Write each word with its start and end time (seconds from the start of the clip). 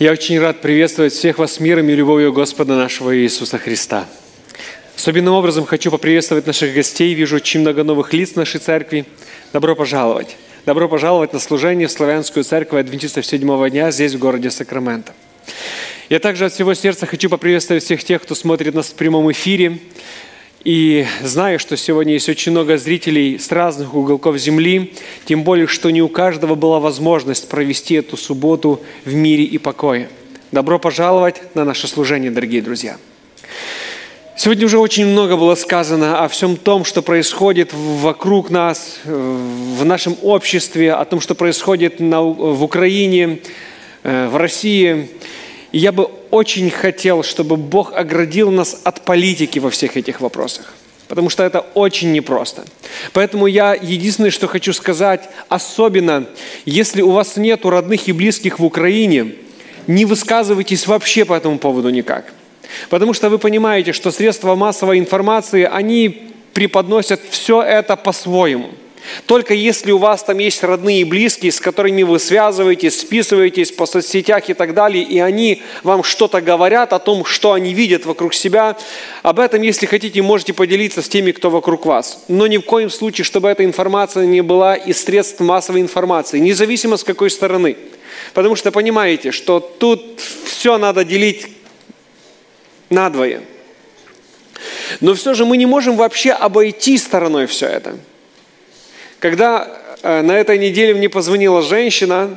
Я 0.00 0.10
очень 0.10 0.40
рад 0.40 0.60
приветствовать 0.60 1.12
всех 1.12 1.38
вас 1.38 1.60
миром 1.60 1.88
и 1.88 1.94
любовью 1.94 2.32
Господа 2.32 2.74
нашего 2.74 3.16
Иисуса 3.16 3.58
Христа. 3.58 4.08
Особенным 4.96 5.34
образом 5.34 5.66
хочу 5.66 5.92
поприветствовать 5.92 6.48
наших 6.48 6.74
гостей. 6.74 7.14
Вижу 7.14 7.36
очень 7.36 7.60
много 7.60 7.84
новых 7.84 8.12
лиц 8.12 8.32
в 8.32 8.36
нашей 8.36 8.58
церкви. 8.58 9.04
Добро 9.52 9.76
пожаловать. 9.76 10.36
Добро 10.66 10.88
пожаловать 10.88 11.32
на 11.32 11.38
служение 11.38 11.86
в 11.86 11.92
Славянскую 11.92 12.42
церковь 12.42 12.80
Адвентистов 12.80 13.24
седьмого 13.24 13.70
дня 13.70 13.92
здесь, 13.92 14.14
в 14.14 14.18
городе 14.18 14.50
Сакраменто. 14.50 15.12
Я 16.08 16.18
также 16.18 16.46
от 16.46 16.52
всего 16.52 16.74
сердца 16.74 17.06
хочу 17.06 17.30
поприветствовать 17.30 17.84
всех 17.84 18.02
тех, 18.02 18.20
кто 18.20 18.34
смотрит 18.34 18.74
нас 18.74 18.88
в 18.88 18.94
прямом 18.94 19.30
эфире. 19.30 19.78
И 20.64 21.04
знаю, 21.22 21.58
что 21.58 21.76
сегодня 21.76 22.14
есть 22.14 22.30
очень 22.30 22.52
много 22.52 22.78
зрителей 22.78 23.38
с 23.38 23.52
разных 23.52 23.94
уголков 23.94 24.38
земли, 24.38 24.94
тем 25.26 25.42
более, 25.42 25.66
что 25.66 25.90
не 25.90 26.00
у 26.00 26.08
каждого 26.08 26.54
была 26.54 26.80
возможность 26.80 27.50
провести 27.50 27.96
эту 27.96 28.16
субботу 28.16 28.80
в 29.04 29.12
мире 29.12 29.44
и 29.44 29.58
покое. 29.58 30.08
Добро 30.52 30.78
пожаловать 30.78 31.42
на 31.54 31.64
наше 31.66 31.86
служение, 31.86 32.30
дорогие 32.30 32.62
друзья. 32.62 32.96
Сегодня 34.38 34.64
уже 34.64 34.78
очень 34.78 35.04
много 35.04 35.36
было 35.36 35.54
сказано 35.54 36.24
о 36.24 36.28
всем 36.28 36.56
том, 36.56 36.86
что 36.86 37.02
происходит 37.02 37.72
вокруг 37.74 38.48
нас, 38.48 39.00
в 39.04 39.84
нашем 39.84 40.16
обществе, 40.22 40.94
о 40.94 41.04
том, 41.04 41.20
что 41.20 41.34
происходит 41.34 41.96
в 42.00 42.64
Украине, 42.64 43.40
э, 44.02 44.28
в 44.28 44.36
России. 44.38 45.10
И 45.74 45.78
я 45.78 45.90
бы 45.90 46.08
очень 46.30 46.70
хотел, 46.70 47.24
чтобы 47.24 47.56
Бог 47.56 47.94
оградил 47.94 48.52
нас 48.52 48.80
от 48.84 49.00
политики 49.00 49.58
во 49.58 49.70
всех 49.70 49.96
этих 49.96 50.20
вопросах. 50.20 50.72
Потому 51.08 51.30
что 51.30 51.42
это 51.42 51.66
очень 51.74 52.12
непросто. 52.12 52.64
Поэтому 53.12 53.48
я 53.48 53.74
единственное, 53.74 54.30
что 54.30 54.46
хочу 54.46 54.72
сказать, 54.72 55.28
особенно 55.48 56.26
если 56.64 57.02
у 57.02 57.10
вас 57.10 57.36
нет 57.36 57.64
родных 57.64 58.06
и 58.06 58.12
близких 58.12 58.60
в 58.60 58.64
Украине, 58.64 59.34
не 59.88 60.04
высказывайтесь 60.04 60.86
вообще 60.86 61.24
по 61.24 61.34
этому 61.34 61.58
поводу 61.58 61.90
никак. 61.90 62.32
Потому 62.88 63.12
что 63.12 63.28
вы 63.28 63.38
понимаете, 63.38 63.92
что 63.92 64.12
средства 64.12 64.54
массовой 64.54 65.00
информации, 65.00 65.64
они 65.64 66.30
преподносят 66.52 67.20
все 67.28 67.60
это 67.62 67.96
по-своему– 67.96 68.70
только 69.26 69.54
если 69.54 69.92
у 69.92 69.98
вас 69.98 70.22
там 70.22 70.38
есть 70.38 70.62
родные 70.62 71.00
и 71.00 71.04
близкие, 71.04 71.52
с 71.52 71.60
которыми 71.60 72.02
вы 72.02 72.18
связываетесь, 72.18 73.00
списываетесь 73.00 73.72
по 73.72 73.86
соцсетях 73.86 74.48
и 74.48 74.54
так 74.54 74.74
далее, 74.74 75.02
и 75.02 75.18
они 75.18 75.62
вам 75.82 76.02
что-то 76.02 76.40
говорят 76.40 76.92
о 76.92 76.98
том, 76.98 77.24
что 77.24 77.52
они 77.52 77.74
видят 77.74 78.06
вокруг 78.06 78.34
себя, 78.34 78.76
об 79.22 79.40
этом, 79.40 79.62
если 79.62 79.86
хотите, 79.86 80.22
можете 80.22 80.52
поделиться 80.52 81.02
с 81.02 81.08
теми, 81.08 81.32
кто 81.32 81.50
вокруг 81.50 81.86
вас. 81.86 82.24
Но 82.28 82.46
ни 82.46 82.56
в 82.56 82.62
коем 82.62 82.90
случае, 82.90 83.24
чтобы 83.24 83.48
эта 83.48 83.64
информация 83.64 84.26
не 84.26 84.42
была 84.42 84.74
из 84.74 85.02
средств 85.02 85.40
массовой 85.40 85.80
информации, 85.80 86.38
независимо 86.38 86.96
с 86.96 87.04
какой 87.04 87.30
стороны. 87.30 87.76
Потому 88.32 88.56
что 88.56 88.72
понимаете, 88.72 89.32
что 89.32 89.60
тут 89.60 90.20
все 90.44 90.78
надо 90.78 91.04
делить 91.04 91.48
надвое. 92.90 93.42
Но 95.00 95.14
все 95.14 95.34
же 95.34 95.44
мы 95.44 95.56
не 95.56 95.66
можем 95.66 95.96
вообще 95.96 96.30
обойти 96.30 96.96
стороной 96.96 97.46
все 97.46 97.66
это– 97.66 97.98
когда 99.24 99.66
э, 100.02 100.20
на 100.20 100.32
этой 100.32 100.58
неделе 100.58 100.92
мне 100.92 101.08
позвонила 101.08 101.62
женщина, 101.62 102.28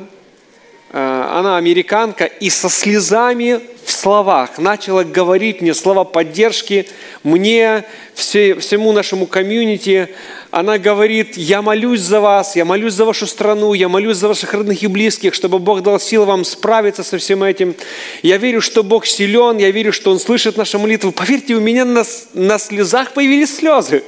э, 0.90 1.28
она 1.34 1.58
американка, 1.58 2.24
и 2.24 2.48
со 2.48 2.70
слезами 2.70 3.60
в 3.84 3.90
словах 3.90 4.56
начала 4.56 5.04
говорить 5.04 5.60
мне 5.60 5.74
слова 5.74 6.04
поддержки 6.04 6.86
мне, 7.24 7.84
все, 8.14 8.54
всему 8.54 8.92
нашему 8.92 9.26
комьюнити. 9.26 10.08
Она 10.50 10.78
говорит, 10.78 11.36
я 11.36 11.60
молюсь 11.60 12.00
за 12.00 12.20
вас, 12.20 12.56
я 12.56 12.64
молюсь 12.64 12.94
за 12.94 13.04
вашу 13.04 13.26
страну, 13.26 13.74
я 13.74 13.90
молюсь 13.90 14.16
за 14.16 14.28
ваших 14.28 14.54
родных 14.54 14.82
и 14.82 14.86
близких, 14.86 15.34
чтобы 15.34 15.58
Бог 15.58 15.82
дал 15.82 16.00
силы 16.00 16.24
вам 16.24 16.42
справиться 16.42 17.04
со 17.04 17.18
всем 17.18 17.42
этим. 17.42 17.74
Я 18.22 18.38
верю, 18.38 18.62
что 18.62 18.82
Бог 18.82 19.04
силен, 19.04 19.58
я 19.58 19.70
верю, 19.70 19.92
что 19.92 20.10
Он 20.10 20.18
слышит 20.18 20.56
наши 20.56 20.78
молитвы. 20.78 21.12
Поверьте, 21.12 21.52
у 21.54 21.60
меня 21.60 21.84
на, 21.84 22.04
на 22.32 22.58
слезах 22.58 23.12
появились 23.12 23.56
слезы. 23.56 24.04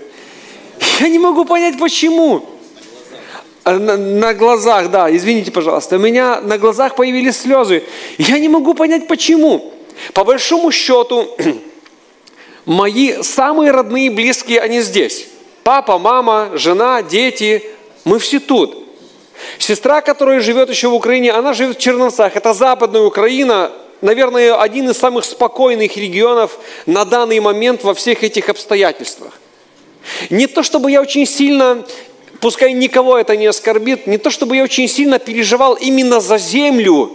Я 1.01 1.08
не 1.08 1.18
могу 1.18 1.45
понять, 1.45 1.79
почему. 1.79 2.39
Э, 2.39 2.60
на, 3.65 3.97
на 3.97 4.35
глазах, 4.35 4.91
да, 4.91 5.15
извините, 5.15 5.51
пожалуйста, 5.51 5.97
у 5.97 5.98
меня 5.98 6.41
на 6.41 6.59
глазах 6.59 6.95
появились 6.97 7.41
слезы. 7.41 7.85
Я 8.19 8.39
не 8.39 8.48
могу 8.48 8.75
понять, 8.75 9.07
почему. 9.07 9.73
По 10.15 10.25
большому 10.25 10.73
счету, 10.73 11.29
мои 12.65 13.23
самые 13.23 13.71
родные 13.71 14.07
и 14.07 14.11
близкие, 14.11 14.61
они 14.61 14.81
здесь. 14.81 15.29
Папа, 15.63 15.98
мама, 15.98 16.51
жена, 16.55 17.03
дети, 17.03 17.65
мы 18.05 18.19
все 18.19 18.41
тут. 18.41 18.77
Сестра, 19.59 20.01
которая 20.01 20.41
живет 20.41 20.71
еще 20.71 20.89
в 20.89 20.95
Украине, 20.95 21.33
она 21.33 21.53
живет 21.53 21.77
в 21.77 21.81
Черновцах. 21.81 22.37
Это 22.37 22.55
западная 22.55 23.03
Украина, 23.03 23.73
наверное, 24.01 24.55
один 24.55 24.89
из 24.91 24.97
самых 24.97 25.25
спокойных 25.25 25.97
регионов 25.97 26.59
на 26.87 27.05
данный 27.05 27.41
момент 27.41 27.85
во 27.85 27.95
всех 27.95 28.23
этих 28.23 28.48
обстоятельствах. 28.48 29.39
Не 30.31 30.47
то, 30.47 30.63
чтобы 30.63 30.91
я 30.91 31.03
очень 31.03 31.27
сильно 31.27 31.85
пускай 32.40 32.73
никого 32.73 33.18
это 33.18 33.36
не 33.36 33.46
оскорбит, 33.46 34.06
не 34.06 34.18
то 34.18 34.30
чтобы 34.30 34.56
я 34.56 34.64
очень 34.64 34.89
сильно 34.89 35.18
переживал 35.18 35.74
именно 35.74 36.20
за 36.20 36.39
землю, 36.39 37.12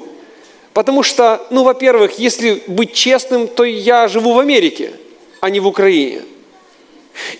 потому 0.74 1.04
что, 1.04 1.46
ну, 1.50 1.64
во-первых, 1.64 2.20
если 2.20 2.64
быть 2.68 2.94
честным, 2.94 3.48
то 3.48 3.64
я 3.64 4.08
живу 4.08 4.34
в 4.34 4.40
Америке, 4.40 4.94
а 5.42 5.50
не 5.50 5.60
в 5.60 5.68
Украине. 5.68 6.22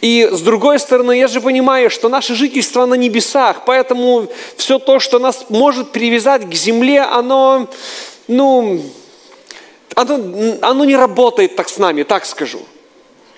И 0.02 0.28
с 0.32 0.42
другой 0.42 0.80
стороны, 0.80 1.18
я 1.18 1.28
же 1.28 1.42
понимаю, 1.42 1.90
что 1.90 2.08
наше 2.08 2.34
жительство 2.34 2.86
на 2.86 2.94
небесах, 2.94 3.64
поэтому 3.66 4.28
все 4.56 4.80
то, 4.80 5.00
что 5.00 5.20
нас 5.20 5.46
может 5.50 5.92
привязать 5.92 6.50
к 6.50 6.54
земле, 6.54 7.02
оно, 7.02 7.70
ну, 8.28 8.82
оно, 9.96 10.58
оно 10.62 10.86
не 10.86 10.96
работает 10.96 11.56
так 11.56 11.68
с 11.68 11.78
нами, 11.78 12.04
так 12.04 12.26
скажу. 12.26 12.60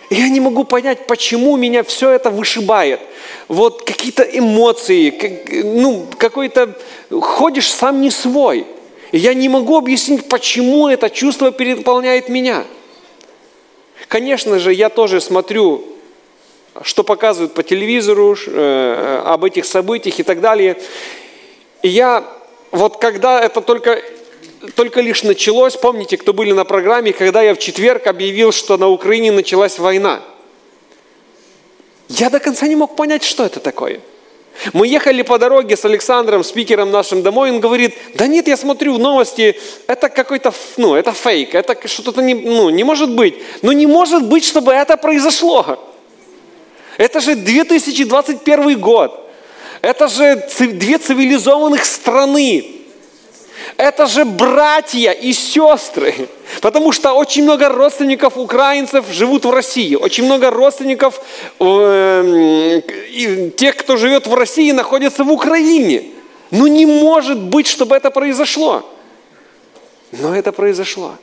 Я 0.09 0.29
не 0.29 0.39
могу 0.39 0.63
понять, 0.63 1.05
почему 1.05 1.57
меня 1.57 1.83
все 1.83 2.11
это 2.11 2.29
вышибает. 2.29 3.01
Вот 3.47 3.83
какие-то 3.83 4.23
эмоции, 4.23 5.09
как, 5.09 5.31
ну, 5.65 6.07
какой-то... 6.17 6.77
Ходишь 7.09 7.71
сам 7.71 8.01
не 8.01 8.09
свой. 8.09 8.65
Я 9.11 9.33
не 9.33 9.49
могу 9.49 9.77
объяснить, 9.77 10.29
почему 10.29 10.87
это 10.87 11.09
чувство 11.09 11.51
переполняет 11.51 12.29
меня. 12.29 12.63
Конечно 14.07 14.59
же, 14.59 14.73
я 14.73 14.89
тоже 14.89 15.19
смотрю, 15.19 15.83
что 16.81 17.03
показывают 17.03 17.53
по 17.53 17.63
телевизору, 17.63 18.35
э, 18.47 19.21
об 19.25 19.43
этих 19.43 19.65
событиях 19.65 20.19
и 20.19 20.23
так 20.23 20.39
далее. 20.39 20.77
И 21.81 21.89
я, 21.89 22.23
вот 22.71 22.97
когда 22.97 23.41
это 23.41 23.61
только 23.61 24.01
только 24.75 25.01
лишь 25.01 25.23
началось, 25.23 25.75
помните, 25.75 26.17
кто 26.17 26.33
были 26.33 26.51
на 26.51 26.65
программе, 26.65 27.13
когда 27.13 27.41
я 27.41 27.53
в 27.53 27.59
четверг 27.59 28.07
объявил, 28.07 28.51
что 28.51 28.77
на 28.77 28.87
Украине 28.87 29.31
началась 29.31 29.79
война. 29.79 30.21
Я 32.09 32.29
до 32.29 32.39
конца 32.39 32.67
не 32.67 32.75
мог 32.75 32.95
понять, 32.95 33.23
что 33.23 33.45
это 33.45 33.59
такое. 33.59 33.99
Мы 34.73 34.87
ехали 34.87 35.21
по 35.21 35.37
дороге 35.37 35.77
с 35.77 35.85
Александром, 35.85 36.43
спикером 36.43 36.89
нашим 36.89 37.21
домой, 37.21 37.51
он 37.51 37.59
говорит, 37.59 37.95
да 38.15 38.25
нет, 38.25 38.47
я 38.47 38.57
смотрю 38.57 38.95
в 38.95 38.99
новости, 38.99 39.59
это 39.85 40.09
какой-то, 40.09 40.51
ну, 40.77 40.95
это 40.95 41.11
фейк, 41.11 41.53
это 41.53 41.87
что-то 41.87 42.21
не, 42.21 42.33
ну, 42.33 42.69
не 42.69 42.83
может 42.83 43.11
быть. 43.11 43.35
Но 43.61 43.71
не 43.71 43.85
может 43.85 44.23
быть, 44.23 44.43
чтобы 44.43 44.73
это 44.73 44.97
произошло. 44.97 45.77
Это 46.97 47.19
же 47.19 47.35
2021 47.35 48.79
год. 48.79 49.29
Это 49.81 50.07
же 50.07 50.47
две 50.59 50.97
цивилизованных 50.97 51.85
страны. 51.85 52.76
Это 53.77 54.07
же 54.07 54.25
братья 54.25 55.11
и 55.11 55.31
сестры. 55.33 56.27
Потому 56.61 56.91
что 56.91 57.13
очень 57.13 57.43
много 57.43 57.69
родственников 57.69 58.35
украинцев 58.35 59.05
живут 59.11 59.45
в 59.45 59.51
России. 59.51 59.95
Очень 59.95 60.25
много 60.25 60.49
родственников 60.49 61.21
э, 61.59 62.81
тех, 63.55 63.77
кто 63.77 63.97
живет 63.97 64.25
в 64.25 64.33
России, 64.33 64.71
находятся 64.71 65.23
в 65.23 65.31
Украине. 65.31 66.05
Ну 66.49 66.65
не 66.65 66.87
может 66.87 67.39
быть, 67.39 67.67
чтобы 67.67 67.95
это 67.95 68.09
произошло. 68.09 68.83
Но 70.11 70.35
это 70.35 70.51
произошло. 70.51 71.13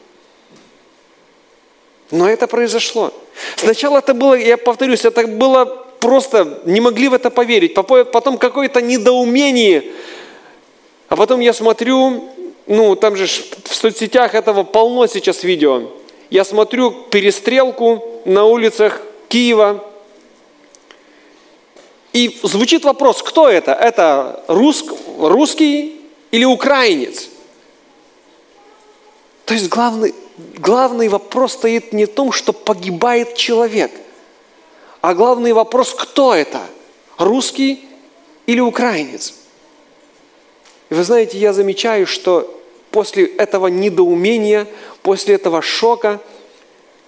Но 2.12 2.28
это 2.28 2.46
произошло. 2.46 3.12
Сначала 3.56 3.99
это 3.99 4.14
было, 4.14 4.34
я 4.34 4.56
повторюсь, 4.56 5.05
это 5.05 5.26
было 5.26 5.64
просто, 5.99 6.61
не 6.67 6.81
могли 6.81 7.08
в 7.08 7.14
это 7.14 7.31
поверить. 7.31 7.75
Потом 7.75 8.38
какое-то 8.38 8.81
недоумение. 8.81 9.84
А 11.08 11.17
потом 11.17 11.40
я 11.40 11.52
смотрю, 11.52 12.28
ну, 12.66 12.96
там 12.96 13.16
же 13.16 13.26
в 13.26 13.75
соцсетях 13.75 14.34
этого 14.34 14.62
полно 14.62 15.06
сейчас 15.06 15.44
видео. 15.44 15.82
Я 16.31 16.44
смотрю 16.44 16.90
перестрелку 17.11 18.22
на 18.25 18.44
улицах 18.44 19.02
Киева, 19.28 19.84
и 22.14 22.38
звучит 22.44 22.84
вопрос, 22.84 23.22
кто 23.22 23.49
это? 23.49 23.72
Это 23.72 24.44
рус, 24.46 24.84
русский 25.19 26.00
или 26.31 26.44
украинец? 26.44 27.28
То 29.44 29.55
есть 29.55 29.69
главный, 29.69 30.14
главный 30.56 31.08
вопрос 31.08 31.55
стоит 31.55 31.93
не 31.93 32.05
в 32.05 32.14
том, 32.14 32.31
что 32.31 32.52
погибает 32.52 33.34
человек, 33.34 33.90
а 35.00 35.12
главный 35.12 35.52
вопрос, 35.52 35.93
кто 35.93 36.32
это? 36.32 36.61
Русский 37.19 37.84
или 38.46 38.61
украинец? 38.61 39.34
Вы 40.94 41.02
знаете, 41.02 41.38
я 41.38 41.52
замечаю, 41.52 42.06
что 42.06 42.62
после 42.93 43.26
этого 43.26 43.67
недоумения, 43.67 44.69
после 45.02 45.35
этого 45.35 45.61
шока, 45.61 46.20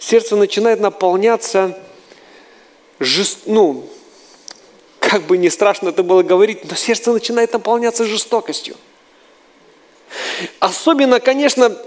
сердце 0.01 0.35
начинает 0.35 0.81
наполняться, 0.81 1.79
жест... 2.99 3.43
ну, 3.47 3.89
как 4.99 5.23
бы 5.23 5.39
не 5.39 5.51
страшно 5.51 5.91
это 5.91 6.03
было 6.03 6.25
говорить, 6.25 6.69
но 6.69 6.75
сердце 6.75 7.13
начинает 7.13 7.53
наполняться 7.53 8.05
жестокостью. 8.05 8.75
Особенно, 10.59 11.21
конечно, 11.21 11.79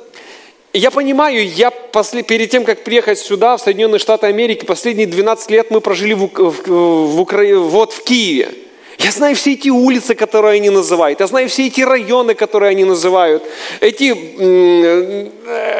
я 0.72 0.92
понимаю, 0.92 1.45
я 1.45 1.69
после, 1.69 2.24
перед 2.24 2.50
тем, 2.50 2.63
как 2.63 2.86
приехать 2.86 3.19
сюда, 3.19 3.57
в 3.57 3.62
Соединенные 3.62 4.00
Штаты 4.00 4.28
Америки, 4.28 4.63
последние 4.63 5.06
12 5.06 5.52
лет 5.52 5.69
мы 5.69 5.81
прожили 5.81 6.13
в, 6.13 6.28
в, 6.28 6.68
в, 6.69 7.19
Укра... 7.19 7.44
вот 7.57 7.92
в 7.92 8.06
Киеве. 8.06 8.69
Я 9.00 9.12
знаю 9.12 9.36
все 9.36 9.54
эти 9.54 9.69
улицы, 9.69 10.13
которые 10.13 10.56
они 10.56 10.69
называют. 10.69 11.22
Я 11.22 11.28
знаю 11.28 11.48
все 11.48 11.68
эти 11.68 11.80
районы, 11.81 12.36
которые 12.36 12.72
они 12.72 12.84
называют. 12.84 13.44
Эти, 13.80 14.13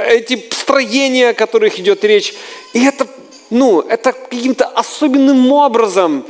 эти 0.10 0.42
строения, 0.54 1.30
о 1.30 1.34
которых 1.34 1.78
идет 1.80 2.06
речь. 2.06 2.34
И 2.74 2.86
это, 2.86 3.06
ну, 3.50 3.82
это 3.82 4.14
каким-то 4.14 4.66
особенным 4.66 5.52
образом 5.52 6.26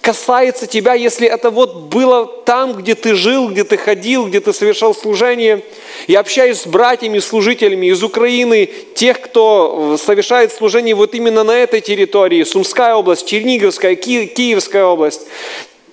касается 0.00 0.66
тебя, 0.66 0.94
если 0.94 1.26
это 1.26 1.50
вот 1.50 1.84
было 1.84 2.26
там, 2.26 2.74
где 2.74 2.94
ты 2.94 3.14
жил, 3.14 3.48
где 3.48 3.64
ты 3.64 3.76
ходил, 3.76 4.26
где 4.26 4.40
ты 4.40 4.52
совершал 4.52 4.94
служение. 4.94 5.62
Я 6.06 6.20
общаюсь 6.20 6.62
с 6.62 6.66
братьями, 6.66 7.20
служителями 7.20 7.86
из 7.86 8.02
Украины, 8.02 8.68
тех, 8.94 9.20
кто 9.20 9.96
совершает 10.00 10.52
служение 10.52 10.94
вот 10.94 11.14
именно 11.14 11.44
на 11.44 11.56
этой 11.56 11.80
территории, 11.80 12.44
Сумская 12.44 12.94
область, 12.94 13.26
Черниговская, 13.26 13.94
Ки- 13.96 14.26
Киевская 14.26 14.84
область. 14.84 15.22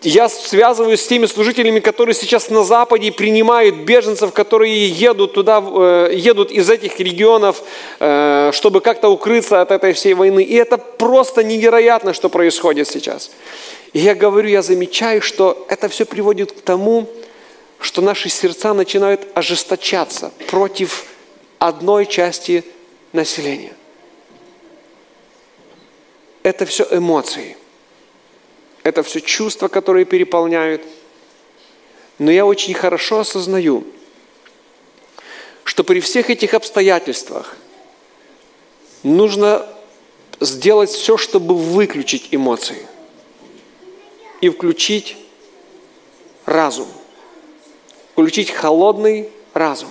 Я 0.01 0.29
связываюсь 0.29 1.01
с 1.01 1.07
теми 1.07 1.25
служителями, 1.25 1.81
которые 1.81 2.15
сейчас 2.15 2.49
на 2.49 2.63
Западе 2.63 3.11
принимают 3.11 3.75
беженцев, 3.75 4.31
которые 4.31 4.87
едут 4.87 5.33
туда, 5.33 5.61
э, 5.61 6.13
едут 6.15 6.51
из 6.51 6.69
этих 6.69 6.99
регионов, 7.01 7.61
э, 7.99 8.51
чтобы 8.53 8.79
как-то 8.79 9.09
укрыться 9.09 9.61
от 9.61 9.71
этой 9.71 9.91
всей 9.91 10.13
войны. 10.13 10.41
И 10.41 10.55
это 10.55 10.77
просто 10.77 11.43
невероятно, 11.43 12.13
что 12.13 12.29
происходит 12.29 12.87
сейчас. 12.87 13.31
И 13.91 13.99
я 13.99 14.15
говорю, 14.15 14.47
я 14.47 14.61
замечаю, 14.61 15.21
что 15.21 15.65
это 15.67 15.89
все 15.89 16.05
приводит 16.05 16.53
к 16.53 16.61
тому, 16.61 17.09
что 17.81 18.01
наши 18.01 18.29
сердца 18.29 18.73
начинают 18.73 19.27
ожесточаться 19.33 20.31
против 20.49 21.05
одной 21.59 22.05
части 22.05 22.63
населения. 23.11 23.73
Это 26.43 26.65
все 26.65 26.87
эмоции. 26.89 27.57
Это 28.89 29.03
все 29.03 29.21
чувства, 29.21 29.67
которые 29.67 30.05
переполняют. 30.05 30.81
Но 32.17 32.31
я 32.31 32.45
очень 32.45 32.73
хорошо 32.73 33.19
осознаю, 33.19 33.85
что 35.63 35.83
при 35.83 35.99
всех 35.99 36.29
этих 36.29 36.53
обстоятельствах 36.53 37.55
нужно 39.03 39.65
сделать 40.39 40.89
все, 40.89 41.17
чтобы 41.17 41.55
выключить 41.55 42.29
эмоции– 42.31 42.85
и 44.41 44.49
включить 44.49 45.17
разум. 46.45 46.87
Включить 48.13 48.51
холодный 48.51 49.29
разум. 49.53 49.89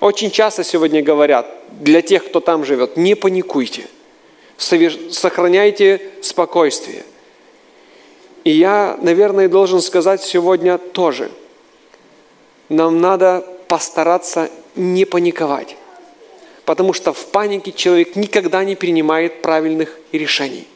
Очень 0.00 0.30
часто 0.30 0.62
сегодня 0.62 1.02
говорят, 1.02 1.50
для 1.80 2.02
тех, 2.02 2.26
кто 2.26 2.40
там 2.40 2.64
живет, 2.64 2.96
не 2.96 3.14
паникуйте, 3.14 3.86
сохраняйте 4.58 6.12
спокойствие. 6.22 7.04
И 8.46 8.50
я, 8.50 8.96
наверное, 9.02 9.48
должен 9.48 9.80
сказать 9.80 10.22
сегодня 10.22 10.78
тоже, 10.78 11.32
нам 12.68 13.00
надо 13.00 13.44
постараться 13.66 14.50
не 14.76 15.04
паниковать, 15.04 15.76
потому 16.64 16.92
что 16.92 17.12
в 17.12 17.26
панике 17.26 17.72
человек 17.72 18.14
никогда 18.14 18.62
не 18.62 18.76
принимает 18.76 19.42
правильных 19.42 19.98
решений 20.12 20.68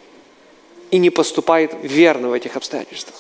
и 0.91 0.99
не 0.99 1.11
поступает 1.11 1.73
верно 1.85 2.31
в 2.31 2.33
этих 2.33 2.57
обстоятельствах. 2.57 3.15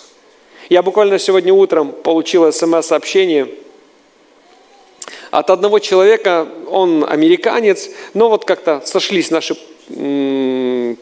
Я 0.69 0.83
буквально 0.83 1.21
сегодня 1.21 1.55
утром 1.55 1.93
получил 1.93 2.53
смс-сообщение 2.53 3.49
от 5.31 5.49
одного 5.51 5.79
человека, 5.79 6.49
он 6.69 7.07
американец, 7.09 7.89
но 8.15 8.29
вот 8.29 8.45
как-то 8.45 8.83
сошлись 8.85 9.31
наши 9.31 9.55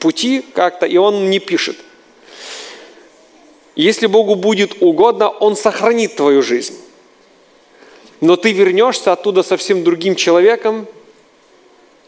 пути 0.00 0.44
как-то, 0.52 0.84
и 0.84 0.98
он 0.98 1.28
мне 1.28 1.38
пишет. 1.38 1.78
Если 3.78 4.08
Богу 4.08 4.34
будет 4.34 4.82
угодно, 4.82 5.28
Он 5.28 5.54
сохранит 5.54 6.16
твою 6.16 6.42
жизнь. 6.42 6.74
Но 8.20 8.34
ты 8.34 8.50
вернешься 8.50 9.12
оттуда 9.12 9.44
совсем 9.44 9.84
другим 9.84 10.16
человеком, 10.16 10.88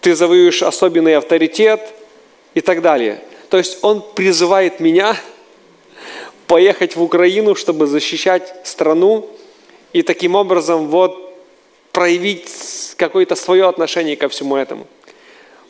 ты 0.00 0.16
завоюешь 0.16 0.64
особенный 0.64 1.16
авторитет 1.16 1.80
и 2.54 2.60
так 2.60 2.82
далее. 2.82 3.22
То 3.50 3.56
есть 3.56 3.78
он 3.82 4.02
призывает 4.14 4.80
меня 4.80 5.16
поехать 6.48 6.96
в 6.96 7.02
Украину, 7.04 7.54
чтобы 7.54 7.86
защищать 7.86 8.52
страну 8.64 9.30
и 9.92 10.02
таким 10.02 10.34
образом 10.34 10.88
вот 10.88 11.36
проявить 11.92 12.50
какое-то 12.96 13.36
свое 13.36 13.68
отношение 13.68 14.16
ко 14.16 14.28
всему 14.28 14.56
этому. 14.56 14.88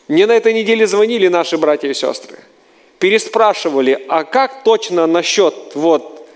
Мне 0.09 0.27
на 0.27 0.33
этой 0.33 0.55
неделе 0.55 0.87
звонили 0.87 1.29
наши 1.29 1.59
братья 1.59 1.89
и 1.89 1.95
сестры, 1.95 2.39
переспрашивали, 3.01 4.05
а 4.09 4.25
как 4.25 4.63
точно 4.63 5.07
насчет 5.07 5.55
вот, 5.75 6.29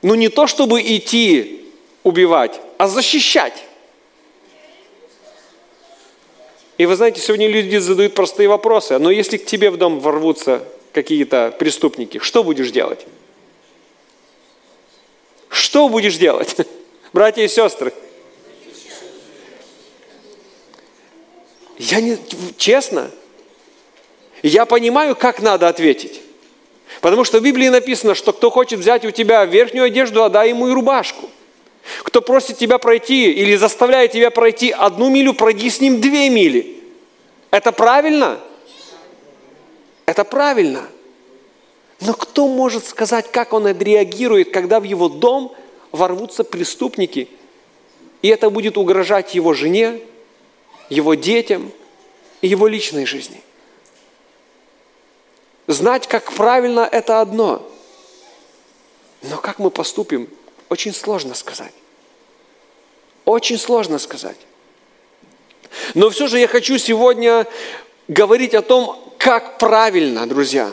ну 0.00 0.14
не 0.14 0.28
то 0.28 0.46
чтобы 0.46 0.80
идти 0.80 1.66
убивать, 2.04 2.60
а 2.78 2.86
защищать. 2.86 3.64
И 6.78 6.86
вы 6.86 6.96
знаете, 6.96 7.20
сегодня 7.20 7.48
люди 7.48 7.76
задают 7.76 8.14
простые 8.14 8.48
вопросы. 8.48 8.98
Но 8.98 9.10
если 9.10 9.36
к 9.36 9.44
тебе 9.44 9.70
в 9.70 9.76
дом 9.76 10.00
ворвутся 10.00 10.66
какие-то 10.92 11.54
преступники, 11.58 12.18
что 12.18 12.42
будешь 12.42 12.70
делать? 12.70 13.06
Что 15.48 15.88
будешь 15.88 16.16
делать, 16.16 16.56
братья 17.12 17.42
и 17.42 17.48
сестры? 17.48 17.92
Я 21.78 22.00
не, 22.00 22.16
честно, 22.56 23.10
я 24.42 24.66
понимаю, 24.66 25.14
как 25.14 25.40
надо 25.40 25.68
ответить. 25.68 26.20
Потому 27.00 27.24
что 27.24 27.38
в 27.38 27.42
Библии 27.42 27.68
написано, 27.68 28.14
что 28.14 28.32
кто 28.32 28.50
хочет 28.50 28.80
взять 28.80 29.04
у 29.04 29.10
тебя 29.10 29.44
верхнюю 29.44 29.86
одежду, 29.86 30.24
отдай 30.24 30.50
ему 30.50 30.68
и 30.68 30.72
рубашку. 30.72 31.30
Кто 32.02 32.20
просит 32.22 32.58
тебя 32.58 32.78
пройти 32.78 33.32
или 33.32 33.56
заставляет 33.56 34.12
тебя 34.12 34.30
пройти 34.30 34.70
одну 34.70 35.10
милю, 35.10 35.34
пройди 35.34 35.68
с 35.68 35.80
ним 35.80 36.00
две 36.00 36.28
мили. 36.28 36.80
Это 37.50 37.72
правильно? 37.72 38.38
Это 40.06 40.24
правильно. 40.24 40.84
Но 42.00 42.14
кто 42.14 42.48
может 42.48 42.84
сказать, 42.86 43.30
как 43.30 43.52
он 43.52 43.66
отреагирует, 43.66 44.52
когда 44.52 44.80
в 44.80 44.84
его 44.84 45.08
дом 45.08 45.54
ворвутся 45.92 46.44
преступники, 46.44 47.28
и 48.22 48.28
это 48.28 48.50
будет 48.50 48.76
угрожать 48.76 49.34
его 49.34 49.54
жене, 49.54 50.00
его 50.88 51.14
детям 51.14 51.70
и 52.40 52.48
его 52.48 52.66
личной 52.66 53.06
жизни? 53.06 53.40
Знать, 55.72 56.06
как 56.06 56.32
правильно, 56.32 56.86
это 56.90 57.22
одно. 57.22 57.66
Но 59.22 59.38
как 59.38 59.58
мы 59.58 59.70
поступим, 59.70 60.28
очень 60.68 60.92
сложно 60.92 61.34
сказать. 61.34 61.72
Очень 63.24 63.58
сложно 63.58 63.98
сказать. 63.98 64.36
Но 65.94 66.10
все 66.10 66.26
же 66.26 66.38
я 66.38 66.46
хочу 66.46 66.76
сегодня 66.76 67.46
говорить 68.06 68.54
о 68.54 68.60
том, 68.60 69.02
как 69.16 69.56
правильно, 69.56 70.26
друзья. 70.26 70.70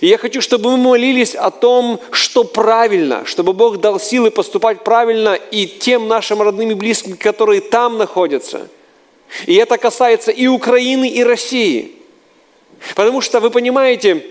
И 0.00 0.06
я 0.06 0.16
хочу, 0.16 0.40
чтобы 0.40 0.70
мы 0.70 0.78
молились 0.78 1.34
о 1.34 1.50
том, 1.50 2.00
что 2.12 2.44
правильно, 2.44 3.26
чтобы 3.26 3.52
Бог 3.52 3.78
дал 3.78 4.00
силы 4.00 4.30
поступать 4.30 4.84
правильно 4.84 5.34
и 5.34 5.66
тем 5.66 6.08
нашим 6.08 6.40
родным 6.40 6.70
и 6.70 6.74
близким, 6.74 7.18
которые 7.18 7.60
там 7.60 7.98
находятся. 7.98 8.68
И 9.44 9.54
это 9.54 9.76
касается 9.76 10.30
и 10.30 10.46
Украины, 10.46 11.10
и 11.10 11.22
России. 11.22 11.95
Потому 12.94 13.20
что, 13.20 13.40
вы 13.40 13.50
понимаете, 13.50 14.24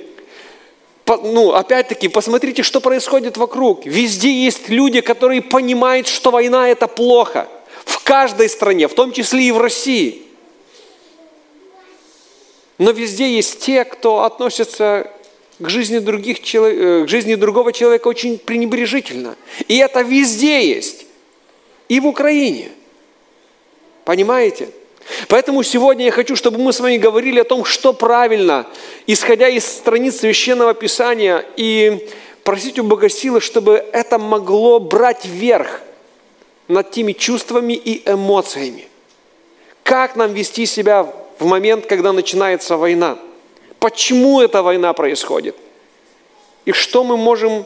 ну, 1.08 1.54
опять-таки, 1.54 2.08
посмотрите, 2.08 2.64
что 2.64 2.82
происходит 2.82 3.38
вокруг. 3.38 3.86
Везде 3.86 4.32
есть 4.32 4.70
люди, 4.70 5.02
которые 5.02 5.42
понимают, 5.42 6.08
что 6.08 6.32
война– 6.32 6.70
это 6.70 6.88
плохо. 6.88 7.48
В 7.86 8.04
каждой 8.04 8.50
стране, 8.50 8.88
в 8.88 8.94
том 8.96 9.12
числе 9.12 9.44
и 9.44 9.52
в 9.52 9.60
России. 9.60 10.24
Но 12.78 12.92
везде 12.92 13.36
есть 13.36 13.60
те, 13.60 13.86
кто 13.86 14.24
относится 14.24 15.12
к 15.60 15.70
жизни, 15.70 16.00
других, 16.00 16.38
э, 16.56 17.06
к 17.06 17.08
жизни 17.08 17.36
другого 17.36 17.72
человека 17.72 18.08
очень 18.08 18.38
пренебрежительно. 18.38 19.38
И 19.68 19.78
это 19.78 20.02
везде 20.02 20.68
есть. 20.68 21.06
И 21.88 22.00
в 22.00 22.08
Украине. 22.08 22.72
Понимаете? 24.04 24.70
Поэтому 25.28 25.64
сегодня 25.64 26.06
я 26.06 26.12
хочу, 26.12 26.36
чтобы 26.36 26.58
мы 26.58 26.74
с 26.74 26.80
вами 26.80 26.98
говорили 26.98 27.40
о 27.40 27.44
том, 27.44 27.64
что 27.64 27.94
правильно, 27.94 28.66
исходя 29.06 29.48
из 29.48 29.66
страниц 29.66 30.18
Священного 30.18 30.74
Писания, 30.74 31.46
и 31.58 32.10
просить 32.44 32.80
у 32.80 32.84
Бога 32.84 33.10
силы, 33.10 33.42
чтобы 33.42 33.74
это 33.92 34.18
могло 34.18 34.80
брать 34.80 35.26
верх 35.26 35.82
над 36.68 36.92
теми 36.92 37.14
чувствами 37.14 37.74
и 37.74 38.02
эмоциями. 38.10 38.88
Как 39.84 40.16
нам 40.16 40.34
вести 40.34 40.66
себя 40.66 41.14
в 41.38 41.46
момент, 41.46 41.86
когда 41.86 42.12
начинается 42.12 42.78
война? 42.78 43.20
Почему 43.80 44.42
эта 44.42 44.64
война 44.64 44.94
происходит? 44.94 45.56
И 46.66 46.72
что 46.72 47.04
мы 47.04 47.18
можем 47.18 47.66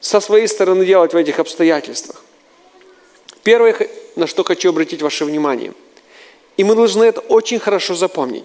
со 0.00 0.18
своей 0.18 0.48
стороны 0.48 0.84
делать 0.84 1.12
в 1.12 1.16
этих 1.16 1.38
обстоятельствах? 1.38 2.24
Первое, 3.44 3.76
на 4.16 4.26
что 4.26 4.42
хочу 4.42 4.70
обратить 4.70 5.02
ваше 5.02 5.24
внимание, 5.24 5.72
и 6.60 6.64
мы 6.64 6.74
должны 6.74 7.04
это 7.04 7.20
очень 7.22 7.58
хорошо 7.58 7.94
запомнить. 7.94 8.44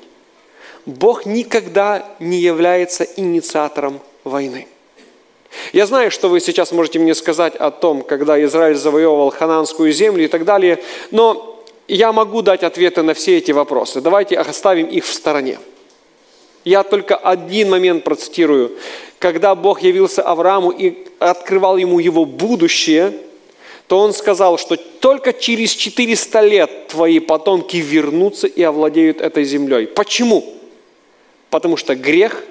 Бог 0.85 1.25
никогда 1.25 2.05
не 2.21 2.37
является 2.37 3.03
инициатором 3.03 3.99
войны. 4.23 4.69
Я 5.73 5.85
знаю, 5.85 6.11
что 6.11 6.29
вы 6.29 6.39
сейчас 6.39 6.71
можете 6.71 6.97
мне 6.97 7.13
сказать 7.13 7.57
о 7.57 7.71
том, 7.71 8.03
когда 8.03 8.41
Израиль 8.45 8.77
завоевывал 8.77 9.31
хананскую 9.31 9.91
землю 9.91 10.23
и 10.23 10.27
так 10.29 10.45
далее, 10.45 10.81
но 11.11 11.61
я 11.89 12.13
могу 12.13 12.41
дать 12.41 12.63
ответы 12.63 13.01
на 13.01 13.13
все 13.13 13.37
эти 13.37 13.51
вопросы. 13.51 13.99
Давайте 13.99 14.37
оставим 14.37 14.85
их 14.85 15.03
в 15.03 15.13
стороне. 15.13 15.59
Я 16.63 16.83
только 16.83 17.17
один 17.17 17.69
момент 17.69 18.05
процитирую. 18.05 18.77
Когда 19.19 19.55
Бог 19.55 19.81
явился 19.81 20.21
Аврааму 20.21 20.71
и 20.71 21.05
открывал 21.19 21.75
ему 21.75 21.99
его 21.99 22.23
будущее, 22.23 23.11
то 23.87 23.99
он 23.99 24.13
сказал, 24.13 24.57
что 24.57 24.77
только 24.77 25.31
через 25.33 25.71
400 25.71 26.41
лет 26.41 26.87
твои 26.87 27.19
потомки 27.19 27.77
вернутся 27.77 28.47
и 28.47 28.63
овладеют 28.63 29.21
этой 29.21 29.43
землей. 29.43 29.85
Почему? 29.85 30.43
Потому 31.49 31.77
что 31.77 31.95
грех 31.95 32.43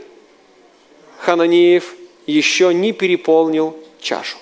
хананеев 1.18 1.94
еще 2.26 2.72
не 2.72 2.92
переполнил 2.92 3.76
чашу. 4.00 4.36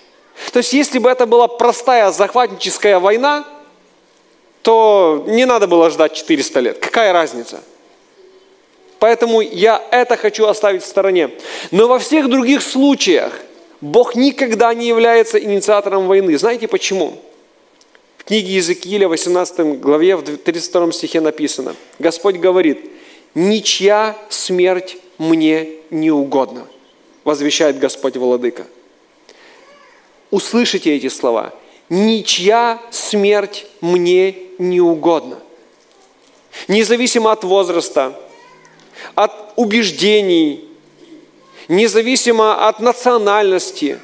То 0.53 0.59
есть, 0.59 0.73
если 0.73 0.99
бы 0.99 1.09
это 1.09 1.27
была 1.27 1.49
простая 1.49 2.11
захватническая 2.11 2.99
война, 2.99 3.47
то 4.63 5.25
не 5.27 5.47
надо 5.47 5.67
было 5.67 5.91
ждать 5.91 6.15
400 6.15 6.61
лет. 6.61 6.79
Какая 6.79 7.13
разница? 7.13 7.63
Поэтому 8.99 9.41
я 9.41 9.83
это 9.91 10.17
хочу 10.17 10.47
оставить 10.47 10.83
в 10.83 10.87
стороне. 10.87 11.31
Но 11.71 11.89
во 11.89 11.99
всех 11.99 12.29
других 12.29 12.63
случаях 12.63 13.33
Бог 13.83 14.15
никогда 14.15 14.73
не 14.75 14.87
является 14.87 15.43
инициатором 15.43 16.07
войны. 16.07 16.39
Знаете 16.39 16.69
почему? 16.69 17.21
В 18.17 18.25
книге 18.25 18.53
Иезекииля, 18.53 19.09
18 19.09 19.81
главе, 19.81 20.15
в 20.15 20.23
32 20.23 20.93
стихе 20.93 21.21
написано. 21.21 21.75
Господь 21.99 22.37
говорит, 22.37 22.89
«Ничья 23.35 24.17
смерть 24.29 24.99
мне 25.19 25.69
не 25.91 26.13
угодна», 26.13 26.69
возвещает 27.25 27.81
Господь 27.81 28.17
Владыка. 28.17 28.69
Услышите 30.31 30.95
эти 30.95 31.09
слова. 31.09 31.53
«Ничья 31.89 32.81
смерть 32.93 33.67
мне 33.81 34.37
не 34.59 34.81
угодна». 34.81 35.41
Независимо 36.69 37.33
от 37.33 37.43
возраста, 37.43 38.17
от 39.17 39.55
убеждений, 39.57 40.72
независимо 41.69 42.69
от 42.69 42.81
национальности. 42.81 43.99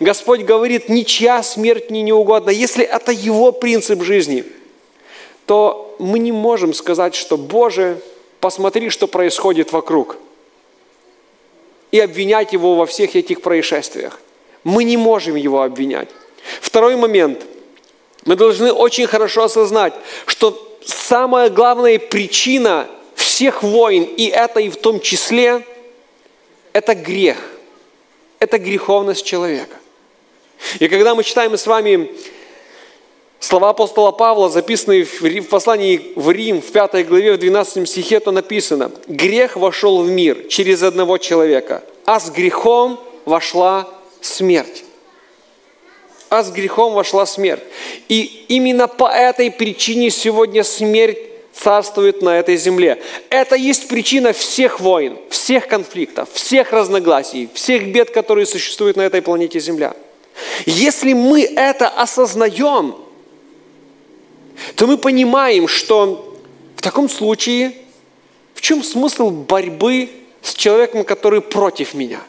Господь 0.00 0.42
говорит, 0.42 0.88
ничья 0.88 1.42
смерть 1.42 1.90
не 1.90 2.12
угодна. 2.12 2.50
Если 2.50 2.84
это 2.84 3.12
Его 3.12 3.52
принцип 3.52 4.02
жизни, 4.02 4.44
то 5.46 5.96
мы 5.98 6.18
не 6.18 6.32
можем 6.32 6.74
сказать, 6.74 7.14
что 7.14 7.36
Боже, 7.36 8.00
посмотри, 8.40 8.90
что 8.90 9.06
происходит 9.06 9.72
вокруг, 9.72 10.16
и 11.92 12.00
обвинять 12.00 12.52
Его 12.52 12.74
во 12.74 12.84
всех 12.84 13.16
этих 13.16 13.40
происшествиях. 13.40 14.20
Мы 14.64 14.84
не 14.84 14.96
можем 14.96 15.36
Его 15.36 15.62
обвинять. 15.62 16.08
Второй 16.60 16.96
момент. 16.96 17.42
Мы 18.26 18.34
должны 18.34 18.72
очень 18.72 19.06
хорошо 19.06 19.44
осознать, 19.44 19.94
что 20.26 20.76
самая 20.84 21.48
главная 21.48 21.98
причина 21.98 22.88
всех 23.14 23.62
войн, 23.62 24.02
и 24.02 24.26
это 24.26 24.60
и 24.60 24.68
в 24.68 24.76
том 24.76 25.00
числе– 25.00 25.64
это 26.76 26.94
грех, 26.94 27.38
это 28.38 28.58
греховность 28.58 29.24
человека. 29.24 29.76
И 30.78 30.88
когда 30.88 31.14
мы 31.14 31.24
читаем 31.24 31.56
с 31.56 31.66
вами 31.66 32.10
слова 33.40 33.70
апостола 33.70 34.12
Павла, 34.12 34.50
записанные 34.50 35.04
в 35.04 35.48
послании 35.48 36.12
в 36.16 36.30
Рим, 36.30 36.60
в 36.60 36.70
5 36.70 37.08
главе, 37.08 37.32
в 37.32 37.38
12 37.38 37.88
стихе, 37.88 38.20
то 38.20 38.30
написано, 38.30 38.92
«Грех 39.06 39.56
вошел 39.56 40.02
в 40.02 40.10
мир 40.10 40.48
через 40.48 40.82
одного 40.82 41.16
человека, 41.16 41.82
а 42.04 42.20
с 42.20 42.28
грехом 42.28 43.00
вошла 43.24 43.88
смерть». 44.20 44.84
А 46.28 46.42
с 46.42 46.50
грехом 46.50 46.92
вошла 46.92 47.24
смерть. 47.24 47.62
И 48.10 48.44
именно 48.48 48.86
по 48.86 49.08
этой 49.08 49.50
причине 49.50 50.10
сегодня 50.10 50.62
смерть 50.62 51.18
царствует 51.56 52.22
на 52.22 52.38
этой 52.38 52.56
земле. 52.56 53.02
Это 53.30 53.56
есть 53.56 53.88
причина 53.88 54.32
всех 54.32 54.80
войн, 54.80 55.18
всех 55.30 55.68
конфликтов, 55.68 56.28
всех 56.32 56.72
разногласий, 56.72 57.48
всех 57.54 57.88
бед, 57.88 58.10
которые 58.10 58.46
существуют 58.46 58.96
на 58.96 59.02
этой 59.02 59.22
планете 59.22 59.58
Земля. 59.58 59.94
Если 60.66 61.12
мы 61.12 61.42
это 61.42 61.88
осознаем, 61.88 62.94
то 64.74 64.86
мы 64.86 64.98
понимаем, 64.98 65.66
что 65.68 66.36
в 66.76 66.82
таком 66.82 67.08
случае 67.08 67.72
в 68.54 68.60
чем 68.60 68.82
смысл 68.82 69.30
борьбы 69.30 70.10
с 70.42 70.54
человеком, 70.54 71.04
который 71.04 71.40
против 71.40 71.94
меня? 71.94 72.20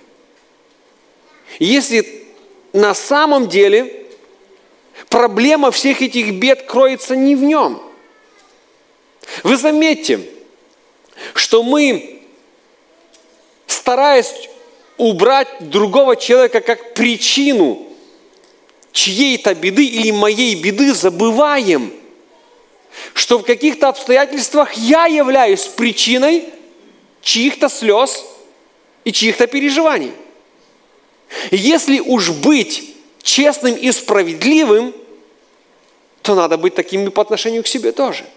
Если 1.60 2.26
на 2.74 2.94
самом 2.94 3.48
деле 3.48 4.06
проблема 5.10 5.72
всех 5.72 6.02
этих 6.02 6.34
бед 6.34 6.64
кроется 6.64 7.16
не 7.16 7.36
в 7.36 7.44
нем– 7.44 7.82
вы 9.44 9.58
заметьте, 9.58 10.22
что 11.34 11.64
мы, 11.64 12.22
стараясь 13.66 14.50
убрать 14.98 15.48
другого 15.60 16.16
человека 16.16 16.62
как 16.62 16.94
причину 16.94 17.88
чьей-то 18.92 19.54
беды 19.54 19.86
или 19.86 20.12
моей 20.12 20.56
беды, 20.56 20.94
забываем, 20.94 21.94
что 23.14 23.38
в 23.38 23.44
каких-то 23.44 23.90
обстоятельствах 23.90 24.74
я 24.74 25.06
являюсь 25.06 25.66
причиной 25.68 26.46
чьих-то 27.22 27.70
слез 27.70 28.26
и 29.04 29.12
чьих-то 29.12 29.46
переживаний. 29.48 30.12
Если 31.52 32.00
уж 32.00 32.32
быть 32.32 32.96
честным 33.22 33.76
и 33.76 33.92
справедливым, 33.92 34.96
то 36.22 36.34
надо 36.36 36.58
быть 36.58 36.74
такими 36.74 37.10
по 37.10 37.22
отношению 37.22 37.64
к 37.64 37.68
себе 37.68 37.92
тоже– 37.92 38.26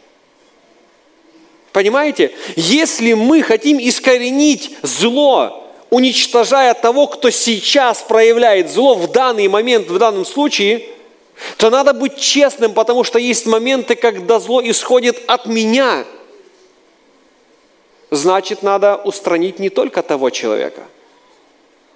Понимаете? 1.73 2.33
Если 2.57 3.13
мы 3.13 3.43
хотим 3.43 3.79
искоренить 3.79 4.77
зло, 4.83 5.73
уничтожая 5.91 6.75
того, 6.75 7.07
кто 7.07 7.31
сейчас 7.31 8.03
проявляет 8.03 8.71
зло 8.71 8.95
в 8.95 9.11
данный 9.13 9.49
момент, 9.49 9.89
в 9.89 9.99
данном 9.99 10.25
случае, 10.25 10.85
то 11.57 11.71
надо 11.71 11.93
быть 11.93 12.19
честным, 12.19 12.75
потому 12.75 13.05
что 13.05 13.19
есть 13.19 13.47
моменты, 13.47 13.95
когда 13.95 14.41
зло 14.41 14.61
исходит 14.63 15.23
от 15.27 15.47
меня. 15.47 16.05
Значит, 18.11 18.63
надо 18.63 18.97
устранить 18.97 19.59
не 19.61 19.71
только 19.71 20.03
того 20.03 20.31
человека, 20.31 20.83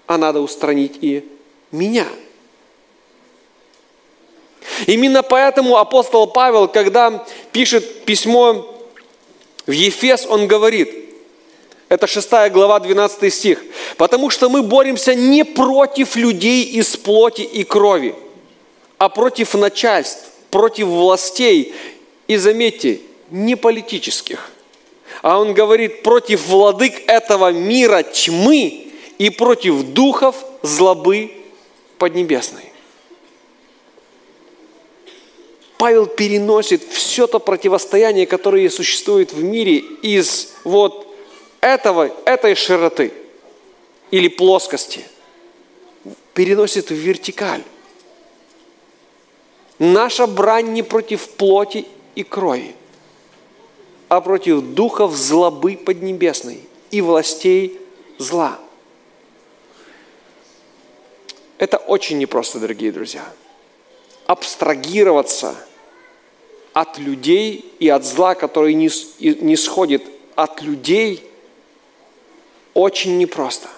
а 0.06 0.16
надо 0.16 0.40
устранить 0.40 0.98
и 1.00 1.28
меня. 1.72 2.06
Именно 4.86 5.22
поэтому 5.22 5.76
апостол 5.76 6.28
Павел, 6.28 6.68
когда 6.68 7.24
пишет 7.52 8.04
письмо 8.04 8.73
в 9.66 9.70
Ефес 9.70 10.26
он 10.28 10.46
говорит, 10.46 10.92
это 11.88 12.06
6 12.06 12.30
глава, 12.50 12.80
12 12.80 13.32
стих, 13.32 13.62
«Потому 13.96 14.30
что 14.30 14.48
мы 14.48 14.62
боремся 14.62 15.14
не 15.14 15.44
против 15.44 16.16
людей 16.16 16.64
из 16.64 16.96
плоти 16.96 17.42
и 17.42 17.64
крови, 17.64 18.14
а 18.98 19.08
против 19.08 19.54
начальств, 19.54 20.30
против 20.50 20.86
властей, 20.86 21.74
и 22.26 22.36
заметьте, 22.36 23.00
не 23.30 23.56
политических, 23.56 24.50
а 25.22 25.38
он 25.38 25.54
говорит 25.54 26.02
против 26.02 26.46
владык 26.46 26.94
этого 27.06 27.52
мира 27.52 28.02
тьмы 28.02 28.88
и 29.18 29.30
против 29.30 29.82
духов 29.82 30.36
злобы 30.62 31.32
поднебесной. 31.98 32.73
Павел 35.78 36.06
переносит 36.06 36.82
все 36.84 37.26
то 37.26 37.38
противостояние, 37.40 38.26
которое 38.26 38.70
существует 38.70 39.32
в 39.32 39.42
мире 39.42 39.76
из 39.78 40.52
вот 40.64 41.06
этого, 41.60 42.10
этой 42.24 42.54
широты 42.54 43.12
или 44.10 44.28
плоскости, 44.28 45.04
переносит 46.32 46.90
в 46.90 46.94
вертикаль. 46.94 47.62
Наша 49.78 50.26
брань 50.26 50.72
не 50.72 50.82
против 50.82 51.28
плоти 51.30 51.86
и 52.14 52.22
крови, 52.22 52.74
а 54.08 54.20
против 54.20 54.60
духов 54.60 55.14
злобы 55.16 55.76
поднебесной 55.76 56.60
и 56.92 57.00
властей 57.00 57.80
зла. 58.18 58.60
Это 61.58 61.78
очень 61.78 62.18
непросто, 62.18 62.60
дорогие 62.60 62.92
друзья. 62.92 63.24
Абстрагироваться 64.26 65.56
от 66.72 66.98
людей 66.98 67.72
и 67.78 67.88
от 67.88 68.04
зла, 68.04 68.34
который 68.34 68.74
не, 68.74 68.90
не 69.20 69.56
сходит 69.56 70.02
от 70.34 70.62
людей, 70.62 71.24
очень 72.74 73.18
непросто. 73.18 73.68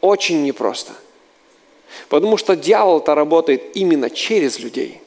Очень 0.00 0.42
непросто. 0.42 0.94
Потому 2.08 2.36
что 2.36 2.56
дьявол-то 2.56 3.14
работает 3.14 3.76
именно 3.76 4.08
через 4.08 4.58
людей. 4.58 5.00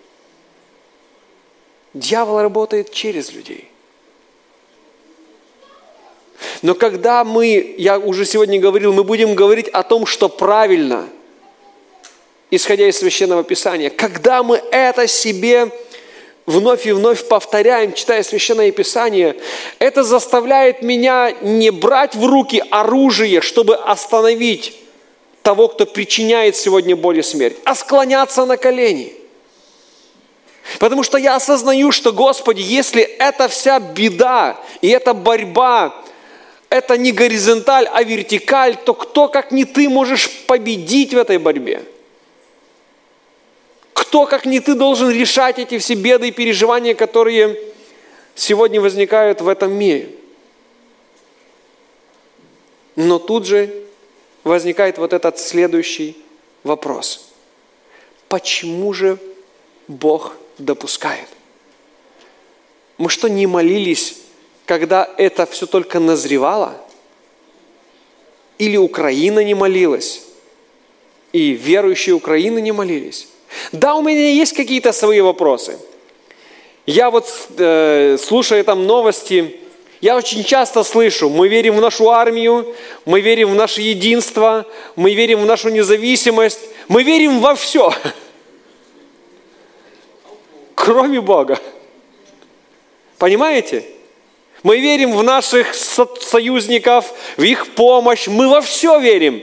Дьявол 1.93 2.41
работает 2.41 2.91
через 2.91 3.31
людей. 3.31 3.67
Но 6.61 6.75
когда 6.75 7.23
мы, 7.23 7.75
я 7.77 7.99
уже 7.99 8.25
сегодня 8.25 8.59
говорил, 8.59 8.93
мы 8.93 9.03
будем 9.03 9.35
говорить 9.35 9.67
о 9.67 9.83
том, 9.83 10.05
что 10.05 10.29
правильно, 10.29 11.07
исходя 12.51 12.87
из 12.87 12.97
Священного 12.97 13.43
Писания, 13.43 13.89
когда 13.89 14.43
мы 14.43 14.61
это 14.71 15.07
себе 15.07 15.71
вновь 16.45 16.85
и 16.85 16.91
вновь 16.91 17.27
повторяем, 17.27 17.93
читая 17.93 18.23
Священное 18.23 18.71
Писание, 18.71 19.37
это 19.79 20.03
заставляет 20.03 20.81
меня 20.81 21.31
не 21.41 21.71
брать 21.71 22.15
в 22.15 22.25
руки 22.25 22.61
оружие, 22.69 23.41
чтобы 23.41 23.75
остановить 23.75 24.77
того, 25.41 25.69
кто 25.69 25.85
причиняет 25.85 26.55
сегодня 26.55 26.95
боль 26.95 27.19
и 27.19 27.23
смерть, 27.23 27.57
а 27.63 27.73
склоняться 27.73 28.45
на 28.45 28.57
колени. 28.57 29.13
Потому 30.77 31.03
что 31.03 31.17
я 31.17 31.35
осознаю, 31.35 31.91
что, 31.91 32.11
Господи, 32.11 32.61
если 32.61 33.01
эта 33.01 33.47
вся 33.47 33.79
беда 33.79 34.59
и 34.81 34.89
эта 34.89 35.13
борьба, 35.13 35.95
это 36.69 36.97
не 36.97 37.11
горизонталь, 37.11 37.87
а 37.91 38.03
вертикаль, 38.03 38.77
то 38.77 38.93
кто, 38.93 39.27
как 39.27 39.51
не 39.51 39.65
Ты, 39.65 39.89
можешь 39.89 40.29
победить 40.47 41.13
в 41.13 41.17
этой 41.17 41.37
борьбе? 41.37 41.83
Кто, 44.11 44.25
как 44.25 44.45
не 44.45 44.59
Ты, 44.59 44.75
должен 44.75 45.09
решать 45.09 45.57
эти 45.57 45.77
все 45.77 45.93
беды 45.93 46.27
и 46.27 46.31
переживания, 46.31 46.93
которые 46.93 47.57
сегодня 48.35 48.81
возникают 48.81 49.39
в 49.39 49.47
этом 49.47 49.71
мире? 49.71 50.09
Но 52.97 53.19
тут 53.19 53.45
же 53.45 53.85
возникает 54.43 54.97
вот 54.97 55.13
этот 55.13 55.39
следующий 55.39 56.17
вопрос. 56.63 57.29
Почему 58.27 58.91
же 58.91 59.17
Бог 59.87 60.35
допускает? 60.57 61.29
Мы 62.97 63.09
что, 63.09 63.29
не 63.29 63.47
молились, 63.47 64.17
когда 64.65 65.09
это 65.17 65.45
все 65.45 65.65
только 65.65 66.01
назревало? 66.01 66.75
Или 68.57 68.75
Украина 68.75 69.41
не 69.41 69.53
молилась? 69.53 70.23
И 71.31 71.51
верующие 71.51 72.13
Украины 72.13 72.59
не 72.59 72.73
молились? 72.73 73.30
Да, 73.71 73.95
у 73.95 74.01
меня 74.01 74.31
есть 74.31 74.53
какие-то 74.53 74.91
свои 74.91 75.21
вопросы. 75.21 75.77
Я 76.85 77.09
вот, 77.09 77.27
э, 77.57 78.17
слушая 78.19 78.63
там 78.63 78.85
новости, 78.85 79.57
я 80.01 80.17
очень 80.17 80.43
часто 80.43 80.83
слышу, 80.83 81.29
мы 81.29 81.47
верим 81.47 81.77
в 81.77 81.81
нашу 81.81 82.09
армию, 82.09 82.75
мы 83.05 83.21
верим 83.21 83.51
в 83.51 83.55
наше 83.55 83.81
единство, 83.81 84.65
мы 84.95 85.13
верим 85.13 85.41
в 85.41 85.45
нашу 85.45 85.69
независимость, 85.69 86.59
мы 86.87 87.03
верим 87.03 87.39
во 87.39 87.53
все, 87.53 87.93
кроме 90.75 91.21
Бога. 91.21 91.59
Понимаете? 93.19 93.85
Мы 94.63 94.79
верим 94.79 95.15
в 95.15 95.23
наших 95.23 95.75
союзников, 95.75 97.13
в 97.37 97.43
их 97.43 97.73
помощь, 97.75 98.27
мы 98.27 98.47
во 98.47 98.61
все 98.61 98.99
верим. 98.99 99.41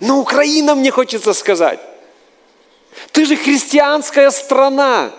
Но 0.00 0.20
Украина, 0.20 0.74
мне 0.74 0.90
хочется 0.90 1.32
сказать, 1.32 1.80
ты 3.12 3.24
же 3.24 3.36
христианская 3.36 4.30
страна. 4.30 5.10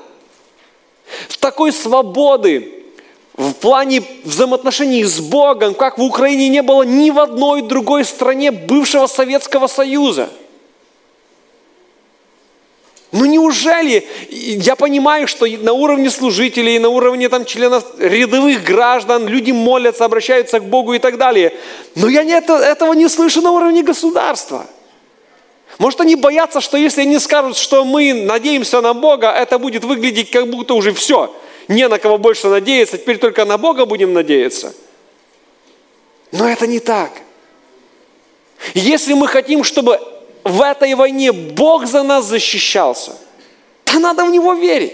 В 1.30 1.38
такой 1.38 1.72
свободы, 1.72 2.84
в 3.36 3.54
плане 3.54 4.04
взаимоотношений 4.24 5.04
с 5.04 5.20
Богом, 5.20 5.74
как 5.74 5.98
в 5.98 6.04
Украине 6.04 6.50
не 6.50 6.62
было 6.62 6.84
ни 6.84 7.12
в 7.12 7.20
одной 7.20 7.62
другой 7.62 8.04
стране 8.04 8.52
бывшего 8.52 9.08
Советского 9.08 9.68
Союза. 9.68 10.30
Ну 13.14 13.26
неужели, 13.26 14.06
я 14.30 14.76
понимаю, 14.76 15.28
что 15.28 15.46
на 15.46 15.72
уровне 15.72 16.10
служителей, 16.10 16.78
на 16.78 16.90
уровне 16.90 17.30
там, 17.30 17.46
членов 17.46 17.86
рядовых 18.00 18.64
граждан 18.64 19.28
люди 19.28 19.52
молятся, 19.52 20.04
обращаются 20.04 20.60
к 20.60 20.66
Богу 20.66 20.94
и 20.94 21.00
так 21.00 21.18
далее, 21.18 21.54
но 21.96 22.10
я 22.10 22.24
не, 22.24 22.34
этого 22.34 22.94
не 22.94 23.08
слышу 23.08 23.42
на 23.42 23.52
уровне 23.52 23.82
государства. 23.82 24.66
Может, 25.78 26.02
они 26.02 26.16
боятся, 26.16 26.62
что 26.62 26.78
если 26.78 27.02
они 27.02 27.20
скажут, 27.20 27.58
что 27.58 27.86
мы 27.86 28.14
надеемся 28.14 28.82
на 28.82 28.94
Бога, 28.94 29.32
это 29.32 29.60
будет 29.60 29.84
выглядеть 29.84 30.32
как 30.32 30.50
будто 30.50 30.74
уже 30.74 30.94
все– 30.94 31.34
не 31.68 31.88
на 31.88 32.00
кого 32.00 32.18
больше 32.18 32.48
надеяться, 32.48 32.98
теперь 32.98 33.18
только 33.18 33.46
на 33.46 33.58
Бога 33.58 33.86
будем 33.86 34.14
надеяться. 34.14 34.74
Но 36.32 36.48
это 36.48 36.68
не 36.68 36.80
так. 36.80 37.12
Если 38.74 39.14
мы 39.14 39.28
хотим, 39.28 39.64
чтобы 39.64 40.00
в 40.44 40.62
этой 40.62 40.94
войне 40.96 41.32
Бог 41.32 41.86
за 41.86 42.04
нас 42.04 42.26
защищался, 42.26 43.18
то 43.84 44.00
надо 44.00 44.26
в 44.26 44.32
Него 44.32 44.54
верить. 44.54 44.94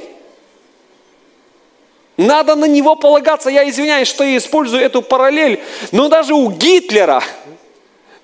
Надо 2.18 2.56
на 2.56 2.66
Него 2.66 2.96
полагаться. 2.96 3.50
Я 3.50 3.68
извиняюсь, 3.68 4.08
что 4.08 4.24
я 4.24 4.38
использую 4.38 4.84
эту 4.84 5.02
параллель, 5.02 5.62
но 5.92 6.10
даже 6.10 6.34
у 6.34 6.50
Гитлера 6.50 7.24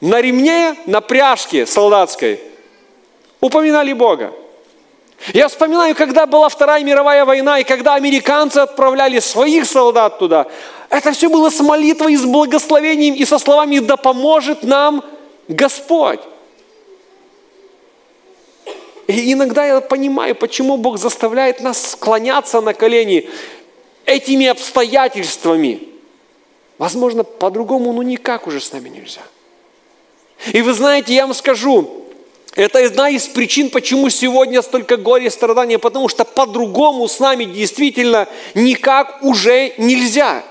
на 0.01 0.21
ремне, 0.21 0.75
на 0.85 1.01
пряжке 1.01 1.65
солдатской 1.65 2.39
упоминали 3.39 3.93
Бога. 3.93 4.33
Я 5.33 5.47
вспоминаю, 5.49 5.95
когда 5.95 6.25
была 6.25 6.47
Вторая 6.47 6.83
мировая 6.83 7.25
война, 7.25 7.59
и 7.59 7.63
когда 7.63 7.95
американцы 7.95 8.59
отправляли 8.59 9.19
своих 9.19 9.65
солдат 9.65 10.17
туда, 10.17 10.47
это 10.89 11.11
все 11.11 11.29
было 11.29 11.49
с 11.49 11.59
молитвой, 11.59 12.15
с 12.15 12.25
благословением 12.25 13.15
и 13.15 13.25
со 13.25 13.37
словами 13.37 13.79
«Да 13.79 13.97
поможет 13.97 14.63
нам 14.63 15.03
Господь». 15.47 16.21
И 19.07 19.33
иногда 19.33 19.65
я 19.65 19.81
понимаю, 19.81 20.35
почему 20.35 20.77
Бог 20.77 20.97
заставляет 20.97 21.61
нас 21.61 21.91
склоняться 21.91 22.61
на 22.61 22.73
колени 22.73 23.27
этими 24.05 24.45
обстоятельствами. 24.45 25.81
Возможно, 26.77 27.23
по-другому, 27.23 27.91
ну 27.91 28.03
никак 28.03 28.47
уже 28.47 28.61
с 28.61 28.71
нами 28.71 28.89
нельзя. 28.89 29.21
И 30.53 30.61
вы 30.61 30.73
знаете, 30.73 31.13
я 31.13 31.25
вам 31.25 31.33
скажу, 31.33 32.05
это 32.55 32.83
одна 32.83 33.09
из 33.09 33.27
причин, 33.27 33.69
почему 33.69 34.09
сегодня 34.09 34.61
столько 34.61 34.97
горя 34.97 35.27
и 35.27 35.29
страдания, 35.29 35.77
потому 35.77 36.09
что 36.09 36.25
по-другому 36.25 37.07
с 37.07 37.19
нами 37.19 37.45
действительно 37.45 38.27
никак 38.55 39.23
уже 39.23 39.73
нельзя. 39.77 40.43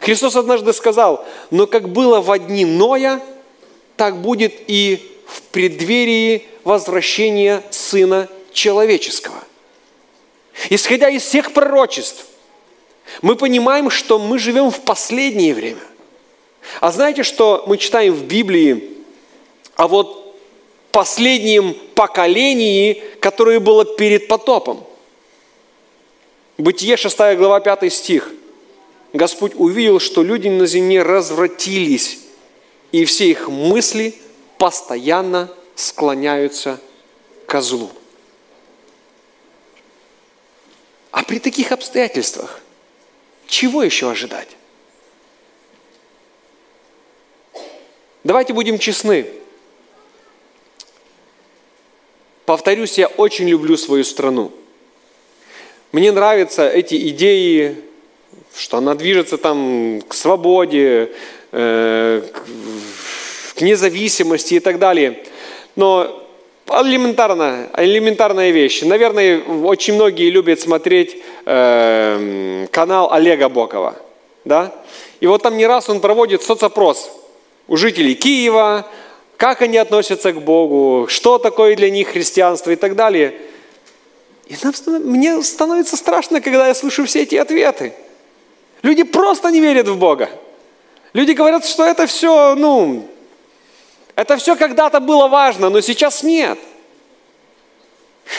Христос 0.00 0.36
однажды 0.36 0.72
сказал, 0.72 1.26
но 1.50 1.66
как 1.66 1.88
было 1.88 2.20
в 2.20 2.38
дни 2.38 2.64
Ноя, 2.64 3.20
так 3.96 4.20
будет 4.20 4.54
и 4.68 5.12
в 5.26 5.42
преддверии 5.42 6.46
возвращения 6.64 7.62
Сына 7.70 8.28
Человеческого. 8.52 9.42
Исходя 10.70 11.08
из 11.08 11.22
всех 11.22 11.52
пророчеств, 11.52 12.26
мы 13.22 13.36
понимаем, 13.36 13.90
что 13.90 14.18
мы 14.18 14.38
живем 14.38 14.70
в 14.70 14.80
последнее 14.80 15.54
время. 15.54 15.80
А 16.80 16.90
знаете, 16.90 17.22
что 17.22 17.64
мы 17.66 17.78
читаем 17.78 18.12
в 18.12 18.24
Библии, 18.24 18.97
о 19.78 19.86
вот 19.86 20.36
последнем 20.90 21.72
поколении, 21.94 23.00
которое 23.20 23.60
было 23.60 23.84
перед 23.84 24.26
потопом. 24.26 24.84
Бытие 26.58 26.96
6 26.96 27.16
глава 27.36 27.60
5 27.60 27.92
стих. 27.92 28.32
Господь 29.12 29.52
увидел, 29.54 30.00
что 30.00 30.24
люди 30.24 30.48
на 30.48 30.66
земле 30.66 31.04
развратились, 31.04 32.18
и 32.90 33.04
все 33.04 33.30
их 33.30 33.48
мысли 33.48 34.16
постоянно 34.58 35.48
склоняются 35.76 36.80
к 37.46 37.60
злу. 37.60 37.90
А 41.12 41.22
при 41.22 41.38
таких 41.38 41.70
обстоятельствах 41.70 42.60
чего 43.46 43.84
еще 43.84 44.10
ожидать? 44.10 44.48
Давайте 48.24 48.52
будем 48.52 48.80
честны. 48.80 49.38
Повторюсь, 52.48 52.96
я 52.96 53.08
очень 53.08 53.46
люблю 53.46 53.76
свою 53.76 54.04
страну. 54.04 54.50
Мне 55.92 56.12
нравятся 56.12 56.66
эти 56.66 57.10
идеи, 57.10 57.76
что 58.56 58.78
она 58.78 58.94
движется 58.94 59.36
там 59.36 60.00
к 60.08 60.14
свободе, 60.14 61.10
э, 61.52 62.22
к 63.54 63.60
независимости 63.60 64.54
и 64.54 64.60
так 64.60 64.78
далее. 64.78 65.22
Но 65.76 66.26
элементарно, 66.70 67.68
элементарная 67.76 68.48
вещь. 68.48 68.80
Наверное, 68.80 69.42
очень 69.42 69.96
многие 69.96 70.30
любят 70.30 70.58
смотреть 70.58 71.18
э, 71.44 72.66
канал 72.70 73.12
Олега 73.12 73.50
Бокова. 73.50 73.96
Да? 74.46 74.74
И 75.20 75.26
вот 75.26 75.42
там 75.42 75.58
не 75.58 75.66
раз 75.66 75.90
он 75.90 76.00
проводит 76.00 76.42
соцопрос 76.42 77.10
у 77.66 77.76
жителей 77.76 78.14
Киева, 78.14 78.86
как 79.38 79.62
они 79.62 79.78
относятся 79.78 80.32
к 80.32 80.42
Богу, 80.42 81.06
что 81.08 81.38
такое 81.38 81.76
для 81.76 81.90
них 81.90 82.08
христианство 82.08 82.72
и 82.72 82.76
так 82.76 82.96
далее. 82.96 83.40
И 84.48 84.56
мне 84.86 85.40
становится 85.42 85.96
страшно, 85.96 86.40
когда 86.40 86.66
я 86.66 86.74
слышу 86.74 87.06
все 87.06 87.22
эти 87.22 87.36
ответы. 87.36 87.94
Люди 88.82 89.04
просто 89.04 89.50
не 89.50 89.60
верят 89.60 89.86
в 89.86 89.96
Бога. 89.96 90.28
Люди 91.12 91.32
говорят, 91.32 91.64
что 91.64 91.84
это 91.84 92.06
все, 92.08 92.56
ну, 92.56 93.08
это 94.16 94.36
все 94.38 94.56
когда-то 94.56 94.98
было 94.98 95.28
важно, 95.28 95.70
но 95.70 95.80
сейчас 95.82 96.24
нет. 96.24 96.58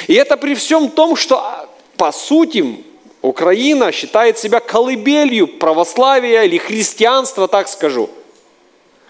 И 0.08 0.14
это 0.14 0.36
при 0.36 0.54
всем 0.54 0.90
том, 0.90 1.16
что 1.16 1.70
по 1.96 2.12
сути 2.12 2.84
Украина 3.22 3.94
считает 3.94 4.38
себя 4.38 4.60
колыбелью 4.60 5.48
православия 5.48 6.44
или 6.44 6.58
христианства, 6.58 7.48
так 7.48 7.70
скажу– 7.70 8.10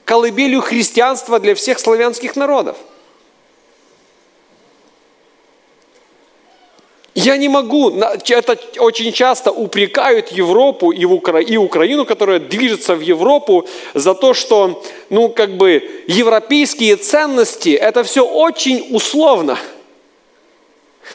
колыбелью 0.09 0.61
христианства 0.61 1.39
для 1.39 1.53
всех 1.53 1.77
славянских 1.77 2.35
народов. 2.35 2.77
Я 7.13 7.37
не 7.37 7.47
могу, 7.47 7.91
это 7.91 8.57
очень 8.79 9.13
часто 9.13 9.51
упрекают 9.51 10.29
Европу 10.29 10.91
и, 10.91 11.05
Укра... 11.05 11.41
и 11.41 11.57
Украину, 11.57 12.05
которая 12.05 12.39
движется 12.39 12.95
в 12.95 13.01
Европу, 13.01 13.67
за 13.93 14.15
то, 14.15 14.33
что, 14.33 14.83
ну, 15.11 15.29
как 15.29 15.57
бы, 15.57 16.03
европейские 16.07 16.95
ценности, 16.95 17.69
это 17.69 18.03
все 18.03 18.25
очень 18.25 18.87
условно. 18.89 19.59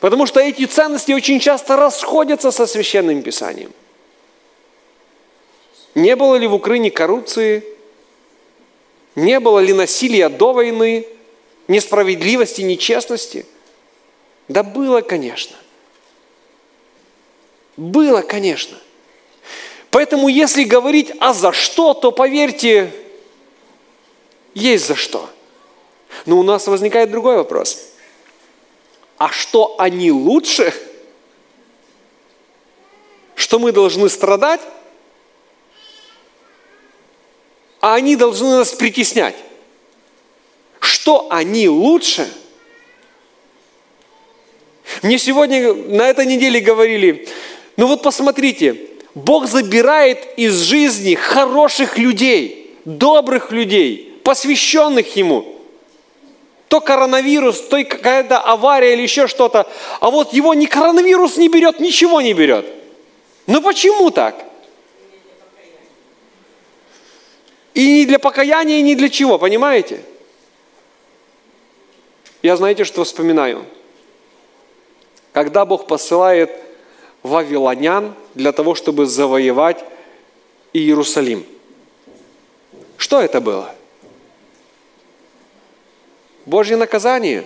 Потому 0.00 0.26
что 0.26 0.38
эти 0.38 0.66
ценности 0.66 1.10
очень 1.10 1.40
часто 1.40 1.76
расходятся 1.76 2.52
со 2.52 2.66
Священным 2.66 3.22
Писанием. 3.22 3.72
Не 5.96 6.14
было 6.14 6.36
ли 6.36 6.46
в 6.46 6.54
Украине 6.54 6.92
коррупции, 6.92 7.73
не 9.14 9.40
было 9.40 9.60
ли 9.60 9.72
насилия 9.72 10.28
до 10.28 10.52
войны, 10.52 11.06
несправедливости, 11.68 12.62
нечестности? 12.62 13.46
Да 14.48 14.62
было, 14.62 15.00
конечно. 15.00 15.56
Было, 17.76 18.22
конечно. 18.22 18.76
Поэтому, 19.90 20.28
если 20.28 20.64
говорить 20.64 21.12
«а 21.20 21.32
за 21.32 21.52
что?», 21.52 21.94
то, 21.94 22.10
поверьте, 22.10 22.92
есть 24.54 24.86
за 24.86 24.96
что. 24.96 25.30
Но 26.26 26.38
у 26.38 26.42
нас 26.42 26.66
возникает 26.66 27.10
другой 27.10 27.36
вопрос. 27.36 27.90
А 29.16 29.28
что 29.30 29.76
они 29.78 30.10
лучше? 30.10 30.74
Что 33.34 33.58
мы 33.58 33.72
должны 33.72 34.08
страдать? 34.08 34.60
А 37.84 37.96
они 37.96 38.16
должны 38.16 38.48
нас 38.48 38.72
притеснять. 38.72 39.34
Что 40.80 41.26
они 41.28 41.68
лучше? 41.68 42.26
Мне 45.02 45.18
сегодня 45.18 45.74
на 45.74 46.08
этой 46.08 46.24
неделе 46.24 46.60
говорили, 46.60 47.28
ну 47.76 47.86
вот 47.86 48.02
посмотрите, 48.02 48.80
Бог 49.14 49.46
забирает 49.46 50.26
из 50.38 50.62
жизни 50.62 51.14
хороших 51.14 51.98
людей, 51.98 52.74
добрых 52.86 53.52
людей, 53.52 54.18
посвященных 54.24 55.14
Ему. 55.16 55.44
То 56.68 56.80
коронавирус, 56.80 57.60
то 57.60 57.84
какая-то 57.84 58.38
авария 58.38 58.94
или 58.94 59.02
еще 59.02 59.26
что-то. 59.26 59.70
А 60.00 60.10
вот 60.10 60.32
его 60.32 60.54
ни 60.54 60.64
коронавирус 60.64 61.36
не 61.36 61.50
берет, 61.50 61.80
ничего 61.80 62.22
не 62.22 62.32
берет. 62.32 62.64
Ну 63.46 63.60
почему 63.60 64.10
так? 64.10 64.53
И 67.74 67.92
не 67.92 68.06
для 68.06 68.20
покаяния, 68.20 68.78
и 68.78 68.82
не 68.82 68.94
для 68.94 69.08
чего, 69.08 69.38
понимаете? 69.38 70.00
Я 72.42 72.56
знаете, 72.56 72.84
что 72.84 73.02
вспоминаю? 73.02 73.66
Когда 75.32 75.66
Бог 75.66 75.88
посылает 75.88 76.50
вавилонян 77.24 78.14
для 78.34 78.52
того, 78.52 78.76
чтобы 78.76 79.06
завоевать 79.06 79.84
Иерусалим. 80.72 81.44
Что 82.96 83.20
это 83.20 83.40
было? 83.40 83.74
Божье 86.46 86.76
наказание. 86.76 87.44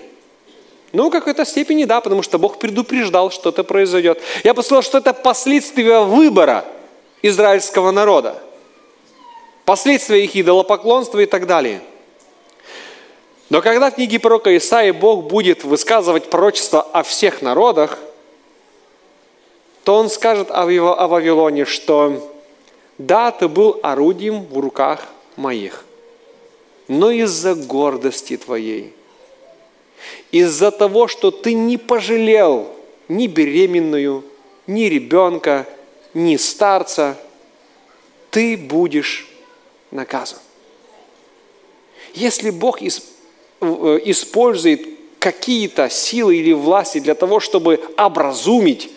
Ну, 0.93 1.09
в 1.09 1.11
какой-то 1.13 1.45
степени 1.45 1.85
да, 1.85 2.01
потому 2.01 2.23
что 2.23 2.39
Бог 2.39 2.59
предупреждал, 2.59 3.31
что 3.31 3.51
это 3.51 3.63
произойдет. 3.63 4.21
Я 4.43 4.53
бы 4.53 4.63
что 4.63 4.99
это 4.99 5.15
последствия 5.15 6.01
выбора 6.01 6.65
израильского 7.23 7.91
народа 7.93 8.43
последствия 9.69 10.25
их 10.25 10.35
идолопоклонства 10.35 11.19
и 11.19 11.27
так 11.27 11.47
далее. 11.47 11.83
Но 13.51 13.61
когда 13.61 13.91
в 13.91 13.97
книге 13.97 14.19
пророка 14.19 14.57
Исаии 14.57 14.93
Бог 14.93 15.25
будет 15.25 15.63
высказывать 15.63 16.31
пророчество 16.31 16.81
о 16.81 17.03
всех 17.03 17.43
народах, 17.43 17.99
то 19.85 19.97
Он 19.97 20.09
скажет 20.09 20.51
о 20.51 20.65
Вавилоне, 20.65 21.67
что 21.67 22.33
«Да, 22.97 23.31
ты 23.31 23.47
был 23.47 23.79
орудием 23.83 24.47
в 24.47 24.59
руках 24.59 25.07
моих, 25.37 25.85
но 26.89 27.11
из-за 27.11 27.55
гордости 27.55 28.39
твоей, 28.39 28.95
из-за 30.33 30.71
того, 30.71 31.09
что 31.09 31.31
ты 31.31 31.53
не 31.53 31.77
пожалел 31.77 32.69
ни 33.09 33.27
беременную, 33.27 34.25
ни 34.67 34.85
ребенка, 34.85 35.67
ни 36.15 36.37
старца, 36.39 37.19
ты 38.31 38.57
будешь 38.57 39.28
наказан. 39.91 40.39
Если 42.15 42.51
Бог 42.51 42.81
э, 42.83 42.87
использует 43.61 44.87
какие-то 45.19 45.89
силы 45.91 46.37
или 46.37 46.53
власти 46.53 46.99
для 47.01 47.15
того, 47.15 47.41
чтобы 47.41 47.81
образумить 47.97 48.91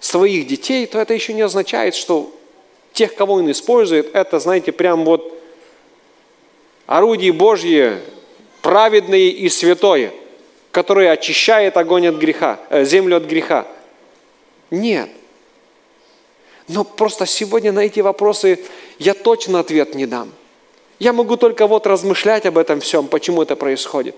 своих 0.00 0.46
детей, 0.46 0.86
то 0.86 0.98
это 0.98 1.14
еще 1.14 1.32
не 1.32 1.42
означает, 1.42 1.94
что 1.94 2.32
тех, 2.92 3.14
кого 3.14 3.34
он 3.34 3.50
использует, 3.50 4.14
это, 4.14 4.38
знаете, 4.38 4.72
прям 4.72 5.04
вот 5.04 5.36
орудие 6.86 7.32
Божье, 7.32 8.00
праведное 8.62 9.18
и 9.18 9.48
святое, 9.48 10.12
которое 10.70 11.10
очищает 11.10 11.76
огонь 11.76 12.06
от 12.06 12.16
греха, 12.16 12.60
э, 12.70 12.84
землю 12.84 13.16
от 13.16 13.24
греха. 13.24 13.66
Нет. 14.70 15.10
Но 16.68 16.84
просто 16.84 17.26
сегодня 17.26 17.72
на 17.72 17.80
эти 17.80 18.00
вопросы 18.00 18.58
я 18.98 19.14
точно 19.14 19.60
ответ 19.60 19.94
не 19.94 20.06
дам. 20.06 20.32
Я 20.98 21.12
могу 21.12 21.36
только 21.36 21.66
вот 21.66 21.86
размышлять 21.86 22.46
об 22.46 22.56
этом 22.58 22.80
всем, 22.80 23.08
почему 23.08 23.42
это 23.42 23.56
происходит. 23.56 24.16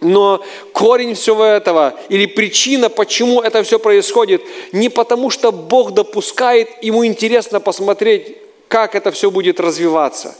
Но 0.00 0.44
корень 0.72 1.14
всего 1.14 1.44
этого 1.44 1.98
или 2.08 2.26
причина, 2.26 2.88
почему 2.88 3.40
это 3.40 3.62
все 3.62 3.78
происходит, 3.78 4.42
не 4.72 4.88
потому 4.88 5.30
что 5.30 5.50
Бог 5.50 5.92
допускает, 5.92 6.68
ему 6.82 7.04
интересно 7.04 7.58
посмотреть, 7.58 8.36
как 8.68 8.94
это 8.94 9.10
все 9.10 9.30
будет 9.30 9.58
развиваться. 9.58 10.36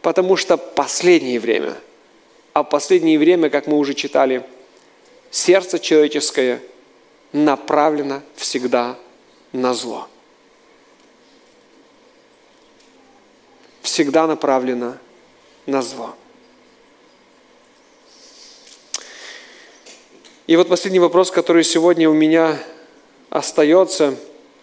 Потому 0.00 0.36
что 0.36 0.56
последнее 0.56 1.40
время, 1.40 1.74
а 2.52 2.62
последнее 2.62 3.18
время, 3.18 3.50
как 3.50 3.66
мы 3.66 3.76
уже 3.76 3.92
читали, 3.92 4.44
сердце 5.30 5.78
человеческое 5.78 6.62
направлено 7.32 8.22
всегда 8.36 8.96
на 9.52 9.74
зло. 9.74 10.08
Всегда 13.84 14.26
направлена 14.26 14.98
на 15.66 15.82
зло. 15.82 16.16
И 20.46 20.56
вот 20.56 20.68
последний 20.68 20.98
вопрос, 20.98 21.30
который 21.30 21.64
сегодня 21.64 22.08
у 22.10 22.14
меня 22.14 22.58
остается. 23.30 24.16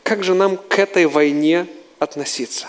Как 0.03 0.23
же 0.23 0.33
нам 0.33 0.57
к 0.57 0.77
этой 0.79 1.05
войне 1.05 1.67
относиться? 1.99 2.67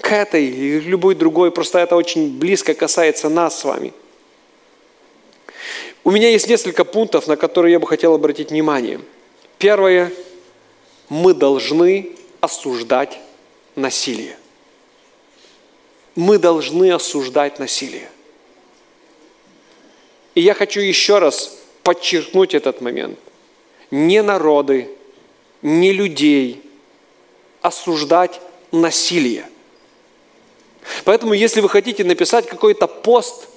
К 0.00 0.12
этой 0.12 0.46
или 0.46 0.80
любой 0.80 1.14
другой, 1.14 1.52
просто 1.52 1.78
это 1.78 1.96
очень 1.96 2.38
близко 2.38 2.74
касается 2.74 3.28
нас 3.28 3.60
с 3.60 3.64
вами. 3.64 3.92
У 6.02 6.10
меня 6.10 6.30
есть 6.30 6.48
несколько 6.48 6.84
пунктов, 6.84 7.26
на 7.26 7.36
которые 7.36 7.72
я 7.72 7.78
бы 7.78 7.86
хотел 7.86 8.14
обратить 8.14 8.50
внимание. 8.50 9.00
Первое. 9.58 10.12
Мы 11.10 11.34
должны 11.34 12.16
осуждать 12.40 13.18
насилие 13.74 14.39
мы 16.16 16.38
должны 16.38 16.92
осуждать 16.92 17.58
насилие. 17.58 18.08
И 20.34 20.40
я 20.40 20.54
хочу 20.54 20.80
еще 20.80 21.18
раз 21.18 21.58
подчеркнуть 21.82 22.54
этот 22.54 22.80
момент. 22.80 23.18
Не 23.90 24.22
народы, 24.22 24.88
не 25.62 25.92
людей 25.92 26.62
осуждать 27.62 28.40
насилие. 28.72 29.44
Поэтому, 31.04 31.34
если 31.34 31.60
вы 31.60 31.68
хотите 31.68 32.04
написать 32.04 32.46
какой-то 32.46 32.86
пост 32.86 33.48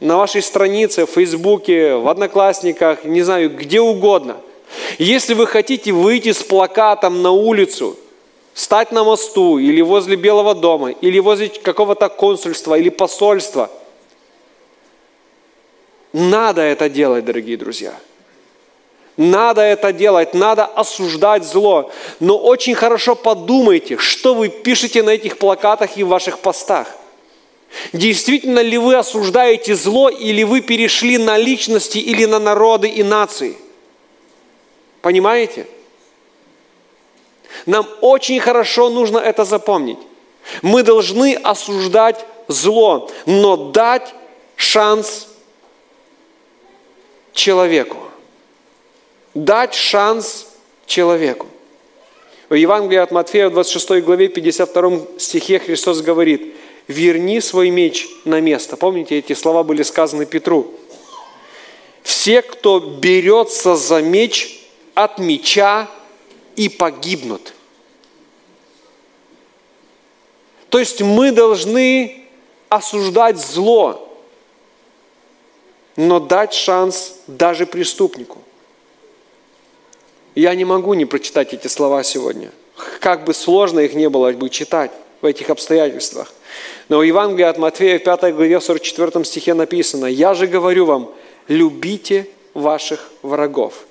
на 0.00 0.16
вашей 0.16 0.42
странице, 0.42 1.06
в 1.06 1.10
Фейсбуке, 1.10 1.94
в 1.94 2.08
Одноклассниках, 2.08 3.04
не 3.04 3.22
знаю, 3.22 3.54
где 3.54 3.80
угодно, 3.80 4.38
если 4.98 5.34
вы 5.34 5.46
хотите 5.46 5.92
выйти 5.92 6.32
с 6.32 6.42
плакатом 6.42 7.22
на 7.22 7.30
улицу 7.30 7.98
стать 8.56 8.90
на 8.90 9.04
мосту 9.04 9.58
или 9.58 9.82
возле 9.82 10.16
Белого 10.16 10.54
дома, 10.54 10.90
или 10.90 11.18
возле 11.18 11.48
какого-то 11.50 12.08
консульства 12.08 12.78
или 12.78 12.88
посольства. 12.88 13.70
Надо 16.14 16.62
это 16.62 16.88
делать, 16.88 17.26
дорогие 17.26 17.58
друзья. 17.58 17.94
Надо 19.18 19.60
это 19.60 19.92
делать, 19.92 20.32
надо 20.32 20.64
осуждать 20.64 21.44
зло. 21.44 21.90
Но 22.18 22.38
очень 22.38 22.74
хорошо 22.74 23.14
подумайте, 23.14 23.98
что 23.98 24.32
вы 24.34 24.48
пишете 24.48 25.02
на 25.02 25.10
этих 25.10 25.36
плакатах 25.36 25.98
и 25.98 26.02
в 26.02 26.08
ваших 26.08 26.38
постах. 26.38 26.88
Действительно 27.92 28.60
ли 28.60 28.78
вы 28.78 28.94
осуждаете 28.94 29.74
зло, 29.74 30.08
или 30.08 30.44
вы 30.44 30.62
перешли 30.62 31.18
на 31.18 31.36
личности, 31.36 31.98
или 31.98 32.24
на 32.24 32.38
народы 32.38 32.88
и 32.88 33.02
нации? 33.02 33.58
Понимаете? 35.02 35.66
Нам 37.64 37.88
очень 38.00 38.40
хорошо 38.40 38.90
нужно 38.90 39.18
это 39.18 39.44
запомнить. 39.44 39.98
Мы 40.62 40.82
должны 40.82 41.34
осуждать 41.34 42.24
зло, 42.48 43.10
но 43.24 43.56
дать 43.56 44.14
шанс 44.56 45.28
человеку. 47.32 47.96
Дать 49.34 49.74
шанс 49.74 50.48
человеку. 50.86 51.46
В 52.48 52.54
Евангелии 52.54 52.98
от 52.98 53.10
Матфея 53.10 53.48
в 53.48 53.52
26 53.52 54.04
главе 54.04 54.28
52 54.28 55.18
стихе 55.18 55.58
Христос 55.58 56.00
говорит, 56.00 56.54
«Верни 56.86 57.40
свой 57.40 57.70
меч 57.70 58.06
на 58.24 58.40
место». 58.40 58.76
Помните, 58.76 59.18
эти 59.18 59.32
слова 59.32 59.64
были 59.64 59.82
сказаны 59.82 60.26
Петру. 60.26 60.72
«Все, 62.04 62.42
кто 62.42 62.78
берется 62.78 63.74
за 63.74 64.00
меч, 64.00 64.60
от 64.94 65.18
меча 65.18 65.90
и 66.56 66.68
погибнут». 66.68 67.52
То 70.70 70.78
есть 70.78 71.00
мы 71.00 71.32
должны 71.32 72.24
осуждать 72.68 73.38
зло, 73.38 74.06
но 75.96 76.20
дать 76.20 76.52
шанс 76.52 77.14
даже 77.26 77.66
преступнику. 77.66 78.38
Я 80.34 80.54
не 80.54 80.64
могу 80.66 80.92
не 80.94 81.06
прочитать 81.06 81.54
эти 81.54 81.68
слова 81.68 82.02
сегодня. 82.02 82.50
Как 83.00 83.24
бы 83.24 83.32
сложно 83.32 83.80
их 83.80 83.94
не 83.94 84.10
было 84.10 84.32
бы 84.32 84.50
читать 84.50 84.90
в 85.22 85.24
этих 85.24 85.48
обстоятельствах. 85.48 86.34
Но 86.90 86.98
в 86.98 87.02
Евангелии 87.02 87.46
от 87.46 87.56
Матфея 87.56 87.98
в 87.98 88.02
5 88.02 88.34
главе 88.34 88.60
44 88.60 89.24
стихе 89.24 89.54
написано, 89.54 90.06
«Я 90.06 90.34
же 90.34 90.46
говорю 90.46 90.84
вам, 90.84 91.10
любите 91.48 92.28
ваших 92.52 93.10
врагов 93.22 93.86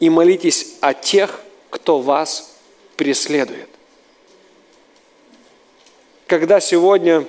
и 0.00 0.08
молитесь 0.08 0.76
о 0.80 0.94
тех, 0.94 1.40
кто 1.76 2.00
вас 2.00 2.56
преследует» 2.96 3.68
когда 6.26 6.60
сегодня 6.60 7.26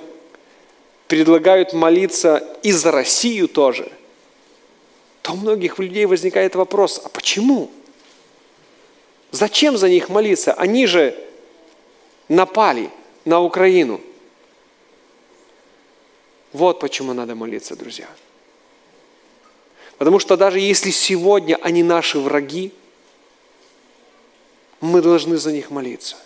предлагают 1.06 1.72
молиться 1.72 2.46
и 2.62 2.72
за 2.72 2.90
Россию 2.90 3.48
тоже, 3.48 3.90
то 5.22 5.32
у 5.32 5.36
многих 5.36 5.78
людей 5.78 6.04
возникает 6.06 6.54
вопрос, 6.54 7.00
а 7.04 7.08
почему? 7.08 7.70
Зачем 9.30 9.76
за 9.76 9.88
них 9.88 10.08
молиться? 10.08 10.52
Они 10.52 10.86
же 10.86 11.16
напали 12.28 12.90
на 13.24 13.40
Украину. 13.40 14.00
Вот 16.52 16.80
почему 16.80 17.12
надо 17.12 17.34
молиться, 17.34 17.76
друзья. 17.76 18.08
Потому 19.98 20.18
что 20.18 20.36
даже 20.36 20.60
если 20.60 20.90
сегодня 20.90 21.58
они 21.60 21.82
наши 21.82 22.18
враги, 22.18 22.72
мы 24.80 25.00
должны 25.02 25.36
за 25.36 25.52
них 25.52 25.70
молиться. 25.70 26.16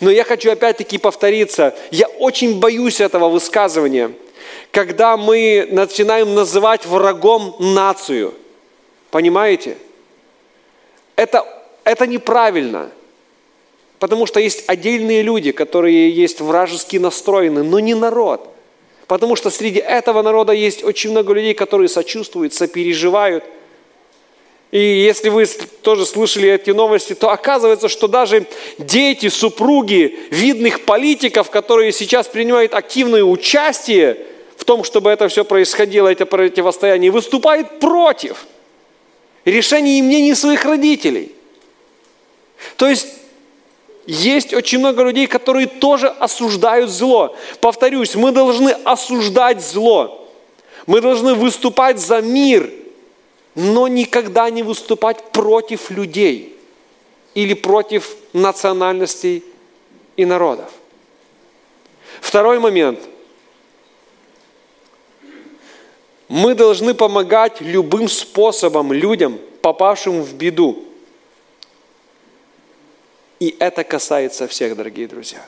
Но 0.00 0.10
я 0.10 0.24
хочу 0.24 0.50
опять-таки 0.50 0.98
повториться. 0.98 1.74
Я 1.90 2.08
очень 2.08 2.58
боюсь 2.58 3.00
этого 3.00 3.28
высказывания, 3.28 4.12
когда 4.72 5.16
мы 5.16 5.68
начинаем 5.70 6.34
называть 6.34 6.84
врагом 6.86 7.54
нацию. 7.60 8.34
Понимаете? 9.10 9.76
Это, 11.14 11.46
это 11.84 12.06
неправильно. 12.06 12.90
Потому 14.00 14.26
что 14.26 14.40
есть 14.40 14.64
отдельные 14.66 15.22
люди, 15.22 15.52
которые 15.52 16.10
есть 16.10 16.40
вражески 16.40 16.96
настроены, 16.96 17.62
но 17.62 17.78
не 17.78 17.94
народ. 17.94 18.48
Потому 19.06 19.36
что 19.36 19.50
среди 19.50 19.78
этого 19.78 20.20
народа 20.20 20.52
есть 20.52 20.82
очень 20.82 21.12
много 21.12 21.32
людей, 21.32 21.54
которые 21.54 21.88
сочувствуют, 21.88 22.52
сопереживают– 22.54 23.44
и 24.72 24.80
если 24.80 25.28
вы 25.28 25.46
тоже 25.46 26.04
слышали 26.04 26.50
эти 26.50 26.70
новости, 26.70 27.14
то 27.14 27.30
оказывается, 27.30 27.88
что 27.88 28.08
даже 28.08 28.46
дети, 28.78 29.28
супруги 29.28 30.18
видных 30.30 30.84
политиков, 30.84 31.50
которые 31.50 31.92
сейчас 31.92 32.26
принимают 32.26 32.74
активное 32.74 33.22
участие 33.22 34.18
в 34.56 34.64
том, 34.64 34.82
чтобы 34.82 35.10
это 35.10 35.28
все 35.28 35.44
происходило, 35.44 36.08
это 36.08 36.26
противостояние, 36.26 37.12
выступают 37.12 37.78
против 37.78 38.44
решений 39.44 40.00
и 40.00 40.02
мнений 40.02 40.34
своих 40.34 40.64
родителей. 40.64 41.32
То 42.76 42.88
есть 42.88 43.06
есть 44.06 44.52
очень 44.52 44.80
много 44.80 45.04
людей, 45.04 45.28
которые 45.28 45.68
тоже 45.68 46.08
осуждают 46.08 46.90
зло. 46.90 47.36
Повторюсь, 47.60 48.16
мы 48.16 48.32
должны 48.32 48.70
осуждать 48.70 49.64
зло. 49.64 50.28
Мы 50.86 51.00
должны 51.00 51.34
выступать 51.34 52.00
за 52.00 52.20
мир– 52.20 52.68
но 53.56 53.88
никогда 53.88 54.50
не 54.50 54.62
выступать 54.62 55.32
против 55.32 55.90
людей 55.90 56.56
или 57.34 57.54
против 57.54 58.14
национальностей 58.34 59.42
и 60.16 60.26
народов. 60.26 60.70
Второй 62.20 62.60
момент. 62.60 63.00
Мы 66.28 66.54
должны 66.54 66.92
помогать 66.92 67.60
любым 67.60 68.08
способом 68.08 68.92
людям, 68.92 69.38
попавшим 69.62 70.22
в 70.22 70.34
беду. 70.34 70.84
И 73.40 73.56
это 73.58 73.84
касается 73.84 74.48
всех, 74.48 74.76
дорогие 74.76 75.06
друзья. 75.06 75.46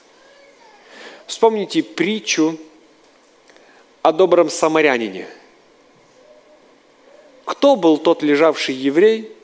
Вспомните 1.27 1.83
притчу 1.83 2.57
о 4.03 4.13
добром 4.13 4.49
самарянине– 4.49 5.29
кто 7.49 7.77
был 7.77 7.97
тот 7.97 8.23
лежавший 8.23 8.75
еврей 8.75 9.35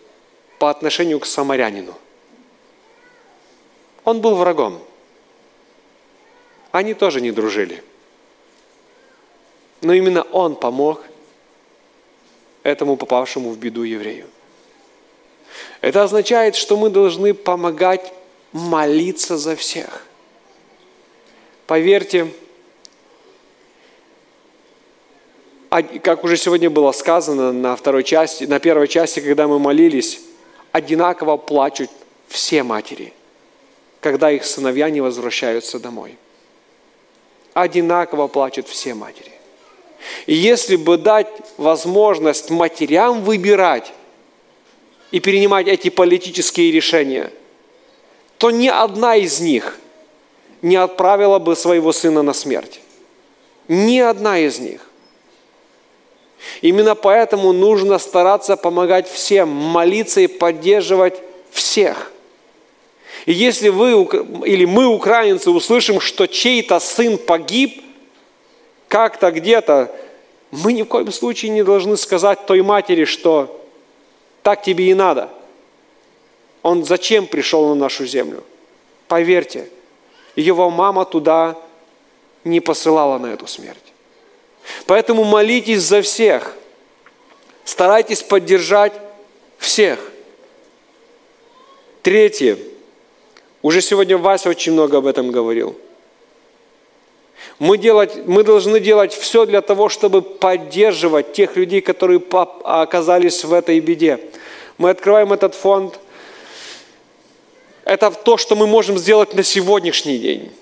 по 0.59 0.69
отношению 0.69 1.21
к 1.21 1.27
самарянину? 1.27 1.95
Он 4.05 4.21
был 4.21 4.35
врагом. 4.35 4.79
Они 6.71 6.93
тоже 6.93 7.23
не 7.23 7.33
дружили. 7.33 7.83
Но 9.81 9.95
именно 9.95 10.23
он 10.23 10.55
помог 10.55 11.01
этому 12.63 12.99
попавшему 12.99 13.51
в 13.51 13.59
беду 13.59 13.85
еврею. 13.85 14.27
Это 15.81 16.03
означает, 16.03 16.57
что 16.57 16.77
мы 16.77 16.91
должны 16.91 17.33
помогать 17.33 18.13
молиться 18.53 19.39
за 19.39 19.57
всех. 19.57 20.07
Поверьте, 21.67 22.31
как 25.83 26.25
уже 26.25 26.37
сегодня 26.37 26.71
было 26.71 26.93
сказано 26.93 27.53
на 27.53 27.75
второй 27.77 28.05
части, 28.05 28.45
на 28.45 28.61
первой 28.61 28.89
части, 28.89 29.21
когда 29.21 29.49
мы 29.49 29.59
молились, 29.59 30.21
одинаково 30.73 31.37
плачут 31.37 31.91
все 32.29 32.63
матери, 32.63 33.13
когда 34.01 34.31
их 34.31 34.45
сыновья 34.45 34.91
не 34.91 35.01
возвращаются 35.01 35.79
домой. 35.79 36.17
Одинаково 37.55 38.27
плачут 38.27 38.69
все 38.69 38.95
матери. 38.95 39.33
И 40.27 40.35
если 40.35 40.77
бы 40.77 40.99
дать 40.99 41.29
возможность 41.57 42.51
матерям 42.51 43.23
выбирать 43.23 43.93
и 45.11 45.21
принимать 45.21 45.69
эти 45.69 45.89
политические 45.89 46.73
решения, 46.73 47.31
то 48.39 48.51
ни 48.51 48.69
одна 48.69 49.17
из 49.17 49.41
них 49.41 49.79
не 50.63 50.77
отправила 50.77 51.39
бы 51.39 51.57
своего 51.57 51.93
сына 51.93 52.23
на 52.23 52.33
смерть. 52.33 52.81
Ни 53.69 53.99
одна 53.99 54.39
из 54.39 54.59
них. 54.59 54.89
Именно 56.61 56.95
поэтому 56.95 57.53
нужно 57.53 57.99
стараться 57.99 58.57
помогать 58.57 59.09
всем, 59.09 59.49
молиться 59.49 60.21
и 60.21 60.27
поддерживать 60.27 61.21
всех. 61.51 62.13
И 63.27 63.33
если 63.33 63.69
вы 63.71 63.93
или 64.45 64.65
мы, 64.65 64.87
украинцы, 64.87 65.51
услышим, 65.51 66.01
что 66.01 66.27
чей-то 66.27 66.79
сын 66.81 67.17
погиб, 67.17 67.83
как-то 68.89 69.31
где-то, 69.31 69.95
мы 70.51 70.73
ни 70.73 70.83
в 70.83 70.87
коем 70.87 71.11
случае 71.11 71.51
не 71.51 71.65
должны 71.65 71.97
сказать 71.97 72.47
той 72.47 72.63
матери, 72.63 73.05
что 73.05 73.61
так 74.43 74.63
тебе 74.63 74.91
и 74.91 74.95
надо. 74.95 75.31
Он 76.63 76.85
зачем 76.85 77.27
пришел 77.27 77.69
на 77.69 77.75
нашу 77.75 78.07
землю? 78.07 78.45
Поверьте, 79.09 79.69
его 80.37 80.71
мама 80.71 81.05
туда 81.05 81.57
не 82.45 82.61
посылала 82.61 83.19
на 83.19 83.27
эту 83.33 83.47
смерть. 83.47 83.84
Поэтому 84.87 85.25
молитесь 85.25 85.83
за 85.83 86.03
всех. 86.03 86.55
Старайтесь 87.65 88.23
поддержать 88.23 88.93
всех. 89.59 89.99
Третье. 92.03 92.59
Уже 93.63 93.81
сегодня 93.81 94.19
Вася 94.19 94.51
очень 94.51 94.73
много 94.73 94.99
об 94.99 95.07
этом 95.07 95.31
говорил. 95.31 95.77
Мы, 97.59 97.79
делать, 97.79 98.27
мы 98.27 98.43
должны 98.43 98.81
делать 98.81 99.15
все 99.15 99.47
для 99.47 99.61
того, 99.61 99.89
чтобы 99.89 100.23
поддерживать 100.23 101.33
тех 101.33 101.57
людей, 101.57 101.81
которые 101.81 102.21
оказались 102.65 103.45
в 103.45 103.53
этой 103.53 103.81
беде. 103.81 104.19
Мы 104.77 104.91
открываем 104.91 105.33
этот 105.33 105.55
фонд. 105.55 105.99
Это 107.85 108.11
то, 108.11 108.37
что 108.37 108.57
мы 108.57 108.67
можем 108.67 108.99
сделать 108.99 109.35
на 109.35 109.43
сегодняшний 109.43 110.19
день. 110.19 110.53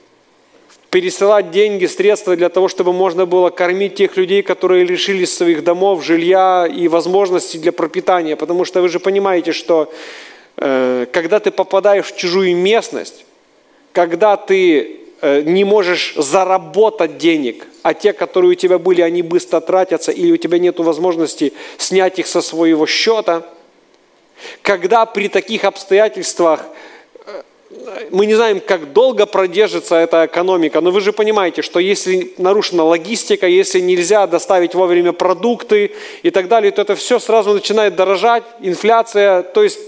Пересылать 0.93 1.51
деньги, 1.51 1.87
средства 1.87 2.37
для 2.37 2.49
того, 2.49 2.69
чтобы 2.69 2.93
можно 2.93 3.27
было 3.27 3.51
кормить 3.51 3.97
тех 3.97 4.17
людей, 4.17 4.43
которые 4.43 4.85
лишились 4.85 5.35
своих 5.35 5.65
домов, 5.65 6.05
жилья 6.05 6.69
и 6.73 6.87
возможностей 6.87 7.59
для 7.59 7.73
пропитания. 7.73 8.37
Потому 8.37 8.65
что 8.65 8.81
вы 8.81 8.89
же 8.89 9.01
понимаете, 9.01 9.51
что 9.51 9.93
э, 10.59 11.07
когда 11.13 11.41
ты 11.41 11.51
попадаешь 11.51 12.07
в 12.07 12.17
чужую 12.17 12.55
местность, 12.55 13.27
когда 13.93 14.37
ты 14.37 15.03
Э, 15.25 15.41
не 15.43 15.63
можешь 15.63 16.15
заработать 16.17 17.17
денег, 17.17 17.69
а 17.83 17.95
те, 17.95 18.13
которые 18.13 18.51
у 18.51 18.55
тебя 18.55 18.79
были, 18.81 19.03
они 19.03 19.23
быстро 19.23 19.61
тратятся, 19.61 20.11
или 20.11 20.33
у 20.33 20.37
тебя 20.37 20.59
нет 20.59 20.81
возможности 20.81 21.53
снять 21.79 22.19
их 22.19 22.27
со 22.27 22.43
своего 22.43 22.89
счета. 22.89 23.47
Когда 24.63 25.07
при 25.07 25.29
таких 25.29 25.63
обстоятельствах 25.63 26.65
мы 28.11 28.27
не 28.27 28.35
знаем, 28.35 28.61
как 28.61 28.93
долго 28.93 29.27
продержится 29.27 29.97
эта 29.97 30.27
экономика, 30.27 30.81
но 30.81 30.91
вы 30.91 31.01
же 31.01 31.13
понимаете, 31.13 31.63
что 31.63 31.81
если 31.81 32.35
нарушена 32.39 32.85
логистика, 32.85 33.47
если 33.47 33.81
нельзя 33.81 34.27
доставить 34.27 34.75
вовремя 34.75 35.13
продукты 35.13 35.93
и 36.23 36.31
так 36.31 36.49
далее, 36.49 36.71
то 36.73 36.83
это 36.83 36.95
все 36.95 37.19
сразу 37.19 37.53
начинает 37.53 37.97
дорожать, 37.97 38.45
инфляция, 38.61 39.43
то 39.43 39.63
есть 39.63 39.79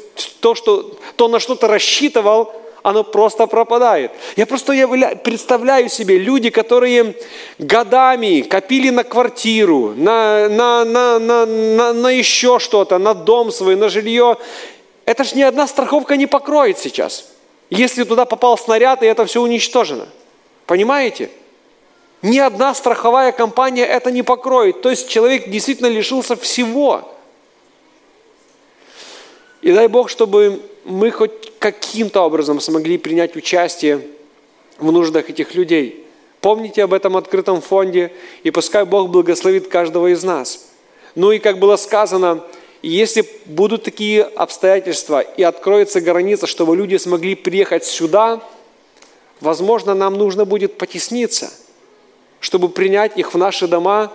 то, 0.40 0.54
что, 0.54 0.96
то 1.16 1.28
на 1.28 1.40
что 1.40 1.54
ты 1.54 1.66
рассчитывал– 1.66 2.52
оно 2.84 3.02
просто 3.02 3.46
пропадает. 3.46 4.12
Я 4.36 4.44
просто 4.44 4.74
представляю 5.24 5.88
себе 5.88 6.18
люди, 6.18 6.50
которые 6.50 7.16
годами 7.58 8.42
копили 8.42 8.90
на 8.90 9.04
квартиру, 9.04 9.94
на, 9.96 10.50
на, 10.50 10.84
на, 10.84 11.18
на, 11.18 11.46
на, 11.46 11.92
на 11.94 12.10
еще 12.10 12.58
что-то, 12.58 12.98
на 12.98 13.14
дом 13.14 13.50
свой, 13.50 13.74
на 13.74 13.88
жилье. 13.88 14.36
Это 15.06 15.24
же 15.24 15.34
ни 15.34 15.40
одна 15.40 15.66
страховка 15.66 16.18
не 16.18 16.26
покроет 16.26 16.78
сейчас. 16.78 17.33
Если 17.74 18.04
туда 18.04 18.24
попал 18.24 18.56
снаряд, 18.56 19.02
и 19.02 19.06
это 19.06 19.26
все 19.26 19.42
уничтожено. 19.42 20.06
Понимаете? 20.66 21.30
Ни 22.22 22.38
одна 22.38 22.72
страховая 22.72 23.32
компания 23.32 23.84
это 23.84 24.10
не 24.10 24.22
покроет. 24.22 24.80
То 24.80 24.90
есть 24.90 25.08
человек 25.08 25.48
действительно 25.48 25.88
лишился 25.88 26.36
всего. 26.36 27.12
И 29.60 29.72
дай 29.72 29.88
Бог, 29.88 30.08
чтобы 30.08 30.62
мы 30.84 31.10
хоть 31.10 31.58
каким-то 31.58 32.22
образом 32.22 32.60
смогли 32.60 32.96
принять 32.96 33.34
участие 33.34 34.06
в 34.78 34.92
нуждах 34.92 35.28
этих 35.28 35.54
людей. 35.54 36.06
Помните 36.40 36.84
об 36.84 36.92
этом 36.92 37.16
открытом 37.16 37.60
фонде, 37.60 38.12
и 38.42 38.50
пускай 38.50 38.84
Бог 38.84 39.08
благословит 39.10 39.68
каждого 39.68 40.12
из 40.12 40.22
нас. 40.22 40.68
Ну 41.14 41.32
и 41.32 41.38
как 41.38 41.58
было 41.58 41.76
сказано, 41.76 42.44
если 42.88 43.26
будут 43.46 43.84
такие 43.84 44.22
обстоятельства 44.22 45.20
и 45.20 45.42
откроется 45.42 46.00
граница, 46.00 46.46
чтобы 46.46 46.76
люди 46.76 46.96
смогли 46.96 47.34
приехать 47.34 47.84
сюда, 47.84 48.42
возможно, 49.40 49.94
нам 49.94 50.14
нужно 50.14 50.44
будет 50.44 50.76
потесниться, 50.76 51.50
чтобы 52.40 52.68
принять 52.68 53.16
их 53.16 53.32
в 53.32 53.38
наши 53.38 53.66
дома 53.68 54.12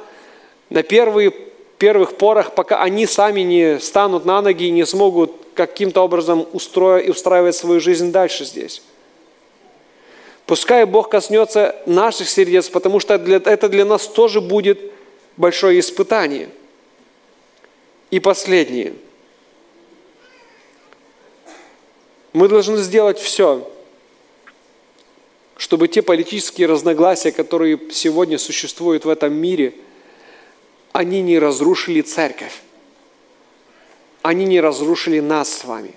на 0.70 0.84
первые, 0.84 1.32
первых 1.78 2.18
порах, 2.18 2.54
пока 2.54 2.82
они 2.84 3.06
сами 3.06 3.42
не 3.42 3.80
станут 3.80 4.26
на 4.26 4.42
ноги 4.42 4.66
и 4.66 4.72
не 4.72 4.86
смогут 4.86 5.32
каким-то 5.56 6.02
образом 6.02 6.46
устроить, 6.54 7.10
устраивать 7.10 7.56
свою 7.56 7.80
жизнь 7.80 8.12
дальше 8.12 8.46
здесь. 8.46 8.84
Пускай 10.46 10.86
Бог 10.86 11.10
коснется 11.10 11.76
наших 11.86 12.30
сердец, 12.30 12.70
потому 12.70 13.00
что 13.00 13.16
это 13.16 13.70
для 13.70 13.86
нас 13.86 14.08
тоже 14.08 14.42
будет 14.42 14.80
большое 15.38 15.80
испытание. 15.80 16.50
И 18.12 18.20
последнее. 18.20 18.94
Мы 22.34 22.48
должны 22.48 22.78
сделать 22.78 23.20
все, 23.20 23.70
чтобы 25.58 25.88
те 25.88 26.02
политические 26.02 26.68
разногласия, 26.68 27.32
которые 27.32 27.80
сегодня 27.92 28.38
существуют 28.38 29.06
в 29.06 29.10
этом 29.10 29.34
мире, 29.34 29.74
они 30.92 31.22
не 31.22 31.40
разрушили 31.40 32.02
церковь 32.02 32.62
они 34.22 34.46
не 34.46 34.60
разрушили 34.60 35.20
нас 35.20 35.52
с 35.52 35.64
вами. 35.64 35.94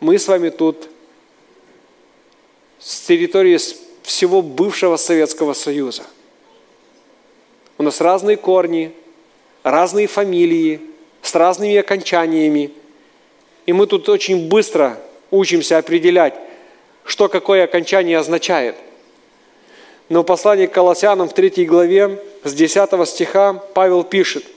Мы 0.00 0.18
с 0.18 0.28
вами 0.28 0.50
тут 0.50 0.88
с 2.78 3.00
территории 3.00 3.58
всего 4.02 4.40
бывшего 4.40 4.96
Советского 4.96 5.52
Союза. 5.52 6.04
У 7.78 7.82
нас 7.82 8.00
разные 8.00 8.36
корни, 8.36 8.94
разные 9.62 10.06
фамилии, 10.06 10.80
с 11.22 11.34
разными 11.34 11.76
окончаниями. 11.76 12.70
И 13.66 13.72
мы 13.72 13.86
тут 13.86 14.08
очень 14.08 14.48
быстро 14.48 14.98
учимся 15.30 15.78
определять, 15.78 16.34
что 17.04 17.28
какое 17.28 17.64
окончание 17.64 18.18
означает. 18.18 18.76
Но 20.08 20.22
в 20.22 20.24
послании 20.24 20.66
к 20.66 20.72
Колоссянам 20.72 21.28
в 21.28 21.34
3 21.34 21.64
главе 21.66 22.18
с 22.42 22.52
10 22.52 23.08
стиха 23.08 23.54
Павел 23.74 24.02
пишет– 24.02 24.44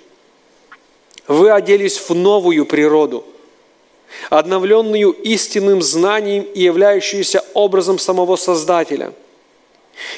вы 1.28 1.52
оделись 1.52 1.98
в 1.98 2.14
новую 2.14 2.66
природу, 2.66 3.24
обновленную 4.30 5.12
истинным 5.12 5.82
знанием 5.82 6.44
и 6.44 6.62
являющуюся 6.62 7.44
образом 7.54 7.98
самого 7.98 8.36
Создателя. 8.36 9.14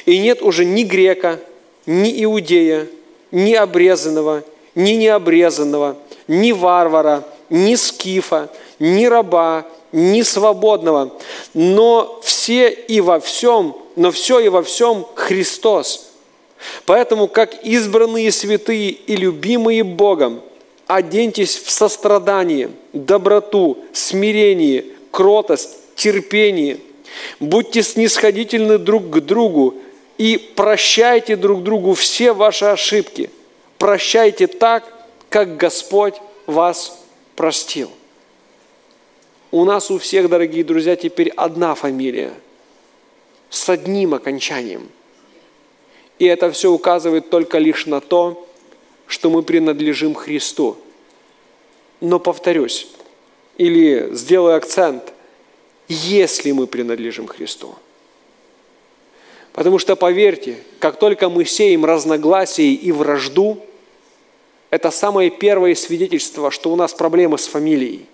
И 0.05 0.17
нет 0.17 0.41
уже 0.41 0.65
ни 0.65 0.83
грека, 0.83 1.39
ни 1.85 2.23
иудея, 2.23 2.87
ни 3.31 3.53
обрезанного, 3.53 4.43
ни 4.75 4.91
необрезанного, 4.91 5.97
ни 6.27 6.51
варвара, 6.51 7.23
ни 7.49 7.75
скифа, 7.75 8.49
ни 8.79 9.05
раба, 9.05 9.65
ни 9.91 10.21
свободного, 10.21 11.13
но 11.53 12.19
все 12.23 12.69
и 12.69 13.01
во 13.01 13.19
всем, 13.19 13.75
но 13.95 14.11
все 14.11 14.39
и 14.39 14.49
во 14.49 14.61
всем 14.61 15.05
Христос. 15.15 16.09
Поэтому, 16.85 17.27
как 17.27 17.63
избранные 17.63 18.31
святые 18.31 18.89
и 18.91 19.15
любимые 19.15 19.83
Богом– 19.83 20.41
оденьтесь 20.87 21.57
в 21.57 21.71
сострадание, 21.71 22.71
доброту, 22.93 23.77
смирение, 23.93 24.85
кротость, 25.11 25.77
терпение. 25.95 26.77
Будьте 27.39 27.81
снисходительны 27.81 28.77
друг 28.77 29.09
к 29.09 29.19
другу 29.19 29.75
и 30.17 30.37
прощайте 30.37 31.35
друг 31.35 31.63
другу 31.63 31.93
все 31.93 32.33
ваши 32.33 32.65
ошибки. 32.65 33.29
Прощайте 33.77 34.47
так, 34.47 34.91
как 35.29 35.57
Господь 35.57 36.15
вас 36.45 37.03
простил. 37.35 37.91
У 39.51 39.65
нас 39.65 39.91
у 39.91 39.97
всех, 39.97 40.29
дорогие 40.29 40.63
друзья, 40.63 40.95
теперь 40.95 41.29
одна 41.29 41.75
фамилия 41.75 42.33
с 43.49 43.69
одним 43.69 44.13
окончанием. 44.13 44.89
И 46.19 46.25
это 46.25 46.51
все 46.51 46.71
указывает 46.71 47.29
только 47.29 47.57
лишь 47.57 47.85
на 47.85 48.01
то, 48.01 48.47
что 49.07 49.29
мы 49.29 49.43
принадлежим 49.43 50.13
Христу. 50.13 50.77
Но 52.01 52.19
повторюсь, 52.19 52.87
или 53.57 54.09
сделаю 54.13 54.55
акцент, 54.55 55.13
если 55.87 56.51
мы 56.51 56.67
принадлежим 56.67 57.27
Христу. 57.27 57.75
Потому 59.55 59.79
что, 59.79 59.95
поверьте, 59.95 60.57
как 60.79 60.99
только 60.99 61.29
мы 61.29 61.45
сеем 61.45 61.85
разногласия 61.85 62.73
и 62.73 62.91
вражду, 62.91 63.65
это 64.69 64.91
самое 64.91 65.29
первое 65.29 65.75
свидетельство, 65.75 66.51
что 66.51 66.73
у 66.73 66.75
нас 66.75 66.93
проблемы 66.93 67.37
с 67.37 67.47
фамилией. 67.47 68.05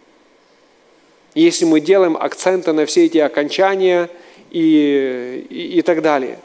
Если 1.33 1.65
мы 1.65 1.79
делаем 1.79 2.15
акценты 2.15 2.73
на 2.73 2.85
все 2.85 3.05
эти 3.05 3.17
окончания 3.17 4.07
и, 4.51 5.47
и, 5.49 5.79
и 5.79 5.81
так 5.81 6.03
далее. 6.03 6.37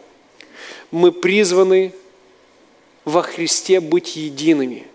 Мы 0.90 1.12
призваны 1.12 1.92
во 3.04 3.20
Христе 3.20 3.80
быть 3.80 4.16
едиными. 4.16 4.86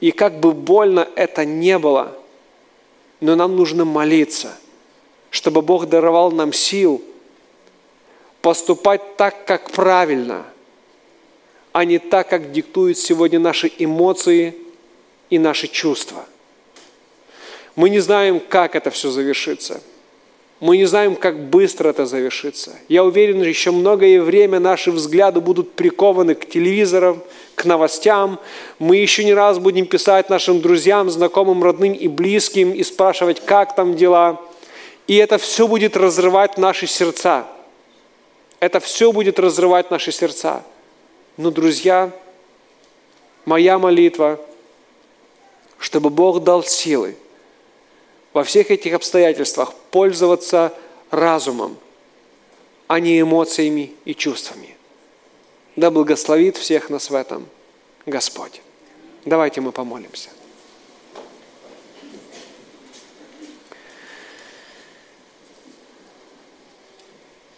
И 0.00 0.10
как 0.10 0.40
бы 0.40 0.50
больно 0.50 1.08
это 1.14 1.44
не 1.44 1.78
было, 1.78 2.18
но 3.20 3.36
нам 3.36 3.54
нужно 3.54 3.84
молиться, 3.84 4.58
чтобы 5.30 5.62
Бог 5.62 5.86
даровал 5.86 6.32
нам 6.32 6.52
сил 6.52 7.00
поступать 8.44 9.16
так, 9.16 9.46
как 9.46 9.70
правильно, 9.70 10.44
а 11.72 11.84
не 11.86 11.98
так, 11.98 12.28
как 12.28 12.52
диктуют 12.52 12.98
сегодня 12.98 13.40
наши 13.40 13.72
эмоции 13.78 14.54
и 15.30 15.38
наши 15.38 15.66
чувства. 15.66 16.26
Мы 17.74 17.88
не 17.88 18.00
знаем, 18.00 18.38
как 18.38 18.76
это 18.76 18.90
все 18.90 19.10
завершится– 19.10 19.82
мы 20.60 20.78
не 20.78 20.86
знаем, 20.86 21.16
как 21.16 21.38
быстро 21.50 21.90
это 21.90 22.06
завершится. 22.06 22.70
Я 22.88 23.04
уверен, 23.04 23.42
еще 23.42 23.70
многое 23.70 24.22
время 24.22 24.60
наши 24.60 24.90
взгляды 24.92 25.40
будут 25.40 25.72
прикованы 25.72 26.34
к 26.34 26.48
телевизорам, 26.48 27.22
к 27.54 27.66
новостям. 27.66 28.38
Мы 28.78 28.96
еще 28.96 29.24
не 29.24 29.34
раз 29.34 29.58
будем 29.58 29.84
писать 29.84 30.30
нашим 30.30 30.62
друзьям, 30.62 31.10
знакомым, 31.10 31.62
родным 31.62 31.92
и 31.92 32.08
близким 32.08 32.72
и 32.72 32.82
спрашивать, 32.82 33.44
как 33.44 33.74
там 33.74 33.94
дела. 33.94 34.40
И 35.06 35.16
это 35.16 35.36
все 35.36 35.68
будет 35.68 35.98
разрывать 35.98 36.56
наши 36.56 36.86
сердца. 36.86 37.46
Это 38.64 38.80
все 38.80 39.12
будет 39.12 39.38
разрывать 39.38 39.90
наши 39.90 40.10
сердца. 40.10 40.64
Но, 41.36 41.50
друзья, 41.50 42.10
моя 43.44 43.78
молитва, 43.78 44.40
чтобы 45.78 46.08
Бог 46.08 46.42
дал 46.42 46.64
силы 46.64 47.14
во 48.32 48.42
всех 48.42 48.70
этих 48.70 48.94
обстоятельствах 48.94 49.74
пользоваться 49.90 50.72
разумом, 51.10 51.76
а 52.86 53.00
не 53.00 53.20
эмоциями 53.20 53.92
и 54.06 54.14
чувствами. 54.14 54.78
Да 55.76 55.90
благословит 55.90 56.56
всех 56.56 56.88
нас 56.88 57.10
в 57.10 57.14
этом 57.14 57.46
Господь. 58.06 58.62
Давайте 59.26 59.60
мы 59.60 59.72
помолимся. 59.72 60.30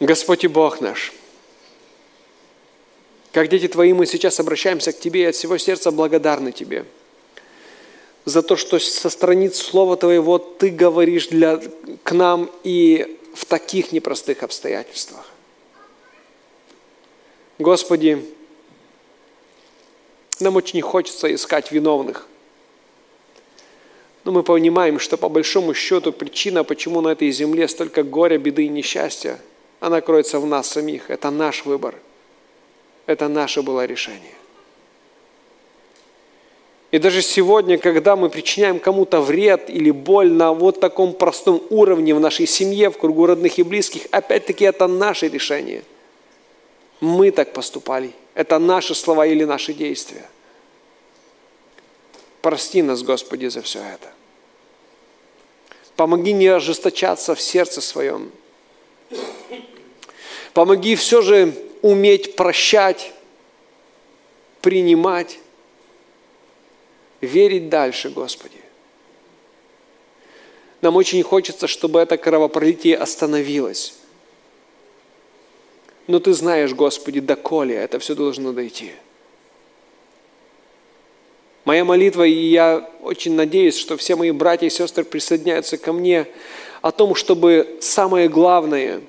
Господь 0.01 0.45
и 0.45 0.49
Бог 0.49 0.81
наш, 0.81 1.13
как 3.33 3.49
дети 3.49 3.69
Твои, 3.69 3.93
мы 3.93 4.07
сейчас 4.07 4.41
обращаемся 4.41 4.93
к 4.93 4.99
Тебе 4.99 5.23
и 5.23 5.27
от 5.27 5.35
всего 5.35 5.59
сердца 5.59 5.91
благодарны 5.91 6.53
Тебе 6.53 6.85
за 8.25 8.43
то, 8.43 8.57
что 8.57 8.79
со 8.79 9.09
страниц 9.09 9.57
Слова 9.57 9.97
Твоего 9.97 10.39
Ты 10.39 10.71
говоришь 10.71 11.29
для, 11.29 11.61
к 12.03 12.13
нам 12.13 12.51
и 12.65 13.19
в 13.35 13.45
таких 13.45 13.93
непростых 13.93 14.43
обстоятельствах. 14.43 15.25
Господи, 17.59 18.25
нам 20.41 20.57
очень 20.57 20.83
хочется 20.83 21.35
искать 21.35 21.73
виновных. 21.73 22.27
Но 24.25 24.33
мы 24.33 24.43
понимаем, 24.43 24.99
что 24.99 25.17
по 25.17 25.29
большому 25.29 25.73
счету 25.73 26.13
причина, 26.13 26.65
почему 26.65 27.01
на 27.01 27.09
этой 27.09 27.31
земле 27.31 27.69
столько 27.69 28.03
горя, 28.03 28.39
беды 28.39 28.65
и 28.65 28.69
несчастья, 28.69 29.39
она 29.81 30.01
кроется 30.01 30.39
в 30.41 30.47
нас 30.47 30.69
самих. 30.69 31.11
Это 31.11 31.31
наш 31.31 31.65
выбор. 31.65 31.95
Это 33.07 33.29
наше 33.29 33.63
было 33.63 33.85
решение. 33.85 34.35
И 36.93 36.99
даже 36.99 37.21
сегодня, 37.21 37.79
когда 37.79 38.17
мы 38.17 38.31
причиняем 38.31 38.79
кому-то 38.79 39.21
вред 39.21 39.69
или 39.69 39.91
боль 39.91 40.31
на 40.33 40.53
вот 40.53 40.81
таком 40.81 41.13
простом 41.13 41.63
уровне 41.69 42.15
в 42.15 42.21
нашей 42.21 42.47
семье, 42.47 42.91
в 42.91 42.99
кругу 42.99 43.27
родных 43.27 43.59
и 43.59 43.63
близких, 43.63 44.07
опять-таки 44.13 44.65
это 44.65 44.87
наше 44.87 45.29
решение. 45.29 45.83
Мы 47.01 47.33
так 47.33 47.53
поступали. 47.53 48.13
Это 48.35 48.59
наши 48.59 48.95
слова 48.95 49.27
или 49.27 49.45
наши 49.45 49.75
действия. 49.75 50.27
Прости 52.41 52.83
нас, 52.83 53.03
Господи, 53.03 53.47
за 53.47 53.61
все 53.63 53.81
это. 53.81 54.13
Помоги 55.97 56.33
не 56.33 56.47
ожесточаться 56.47 57.35
в 57.35 57.41
сердце 57.41 57.81
своем. 57.81 58.31
Помоги 60.53 60.95
все 60.97 61.21
же 61.23 61.55
уметь 61.83 62.37
прощать, 62.37 63.13
принимать, 64.63 65.39
верить 67.21 67.69
дальше, 67.69 68.11
Господи. 68.11 68.57
Нам 70.81 70.97
очень 70.97 71.23
хочется, 71.23 71.67
чтобы 71.67 72.01
это 72.01 72.17
кровопролитие 72.17 72.97
остановилось. 72.97 73.95
Но 76.07 76.21
Ты 76.21 76.33
знаешь, 76.33 76.73
Господи, 76.73 77.21
доколе 77.21 77.75
это 77.75 77.99
все 77.99 78.15
должно 78.15 78.53
дойти. 78.53 78.93
Моя 81.67 81.85
молитва, 81.85 82.23
и 82.23 82.31
я 82.31 82.89
очень 83.03 83.35
надеюсь, 83.35 83.77
что 83.77 83.99
все 83.99 84.17
мои 84.17 84.31
братья 84.31 84.67
и 84.67 84.71
сестры 84.71 85.05
присоединяются 85.05 85.77
ко 85.77 85.93
мне 85.93 86.27
о 86.81 86.91
том, 86.93 87.15
чтобы 87.15 87.77
самое 87.83 88.31
главное, 88.31 89.03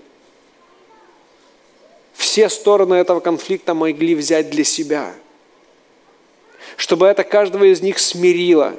все 2.13 2.49
стороны 2.49 2.95
этого 2.95 3.21
конфликта 3.21 3.73
могли 3.73 4.13
взять 4.13 4.49
для 4.49 4.65
себя– 4.65 5.13
чтобы 6.77 7.07
это 7.07 7.23
каждого 7.23 7.65
из 7.65 7.81
них 7.81 7.99
смирило, 7.99 8.75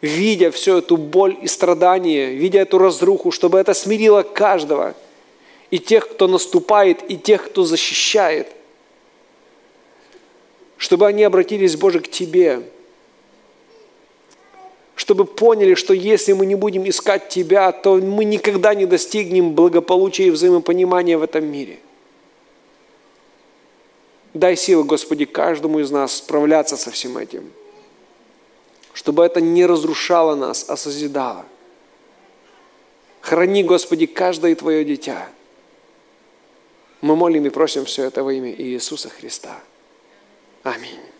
видя 0.00 0.50
всю 0.50 0.78
эту 0.78 0.96
боль 0.96 1.36
и 1.40 1.46
страдание, 1.46 2.32
видя 2.32 2.60
эту 2.60 2.78
разруху, 2.78 3.30
чтобы 3.30 3.58
это 3.58 3.74
смирило 3.74 4.22
каждого, 4.22 4.94
и 5.70 5.78
тех, 5.78 6.08
кто 6.08 6.26
наступает, 6.26 7.08
и 7.10 7.16
тех, 7.16 7.44
кто 7.46 7.64
защищает, 7.64 8.48
чтобы 10.78 11.06
они 11.06 11.22
обратились, 11.22 11.76
Боже, 11.76 12.00
к 12.00 12.10
Тебе, 12.10 12.62
чтобы 14.94 15.24
поняли, 15.24 15.74
что 15.74 15.94
если 15.94 16.32
мы 16.32 16.46
не 16.46 16.54
будем 16.54 16.88
искать 16.88 17.28
Тебя, 17.28 17.72
то 17.72 17.96
мы 17.96 18.24
никогда 18.24 18.74
не 18.74 18.86
достигнем 18.86 19.54
благополучия 19.54 20.26
и 20.26 20.30
взаимопонимания 20.30 21.18
в 21.18 21.22
этом 21.22 21.44
мире– 21.46 21.78
Дай 24.34 24.56
силы, 24.56 24.82
Господи, 24.82 25.26
каждому 25.26 25.78
из 25.78 25.92
нас 25.92 26.16
справляться 26.16 26.76
со 26.76 26.90
всем 26.90 27.16
этим, 27.16 27.52
чтобы 28.92 29.24
это 29.24 29.40
не 29.40 29.64
разрушало 29.64 30.34
нас, 30.34 30.68
а 30.68 30.76
созидало. 30.76 31.46
Храни, 33.20 33.62
Господи, 33.62 34.06
каждое 34.06 34.56
Твое 34.56 34.84
дитя. 34.84 35.28
Мы 37.00 37.14
молим 37.14 37.46
и 37.46 37.50
просим 37.50 37.84
все 37.84 38.04
это 38.04 38.24
во 38.24 38.32
имя 38.32 38.50
Иисуса 38.50 39.08
Христа. 39.08 39.60
Аминь. 40.64 41.13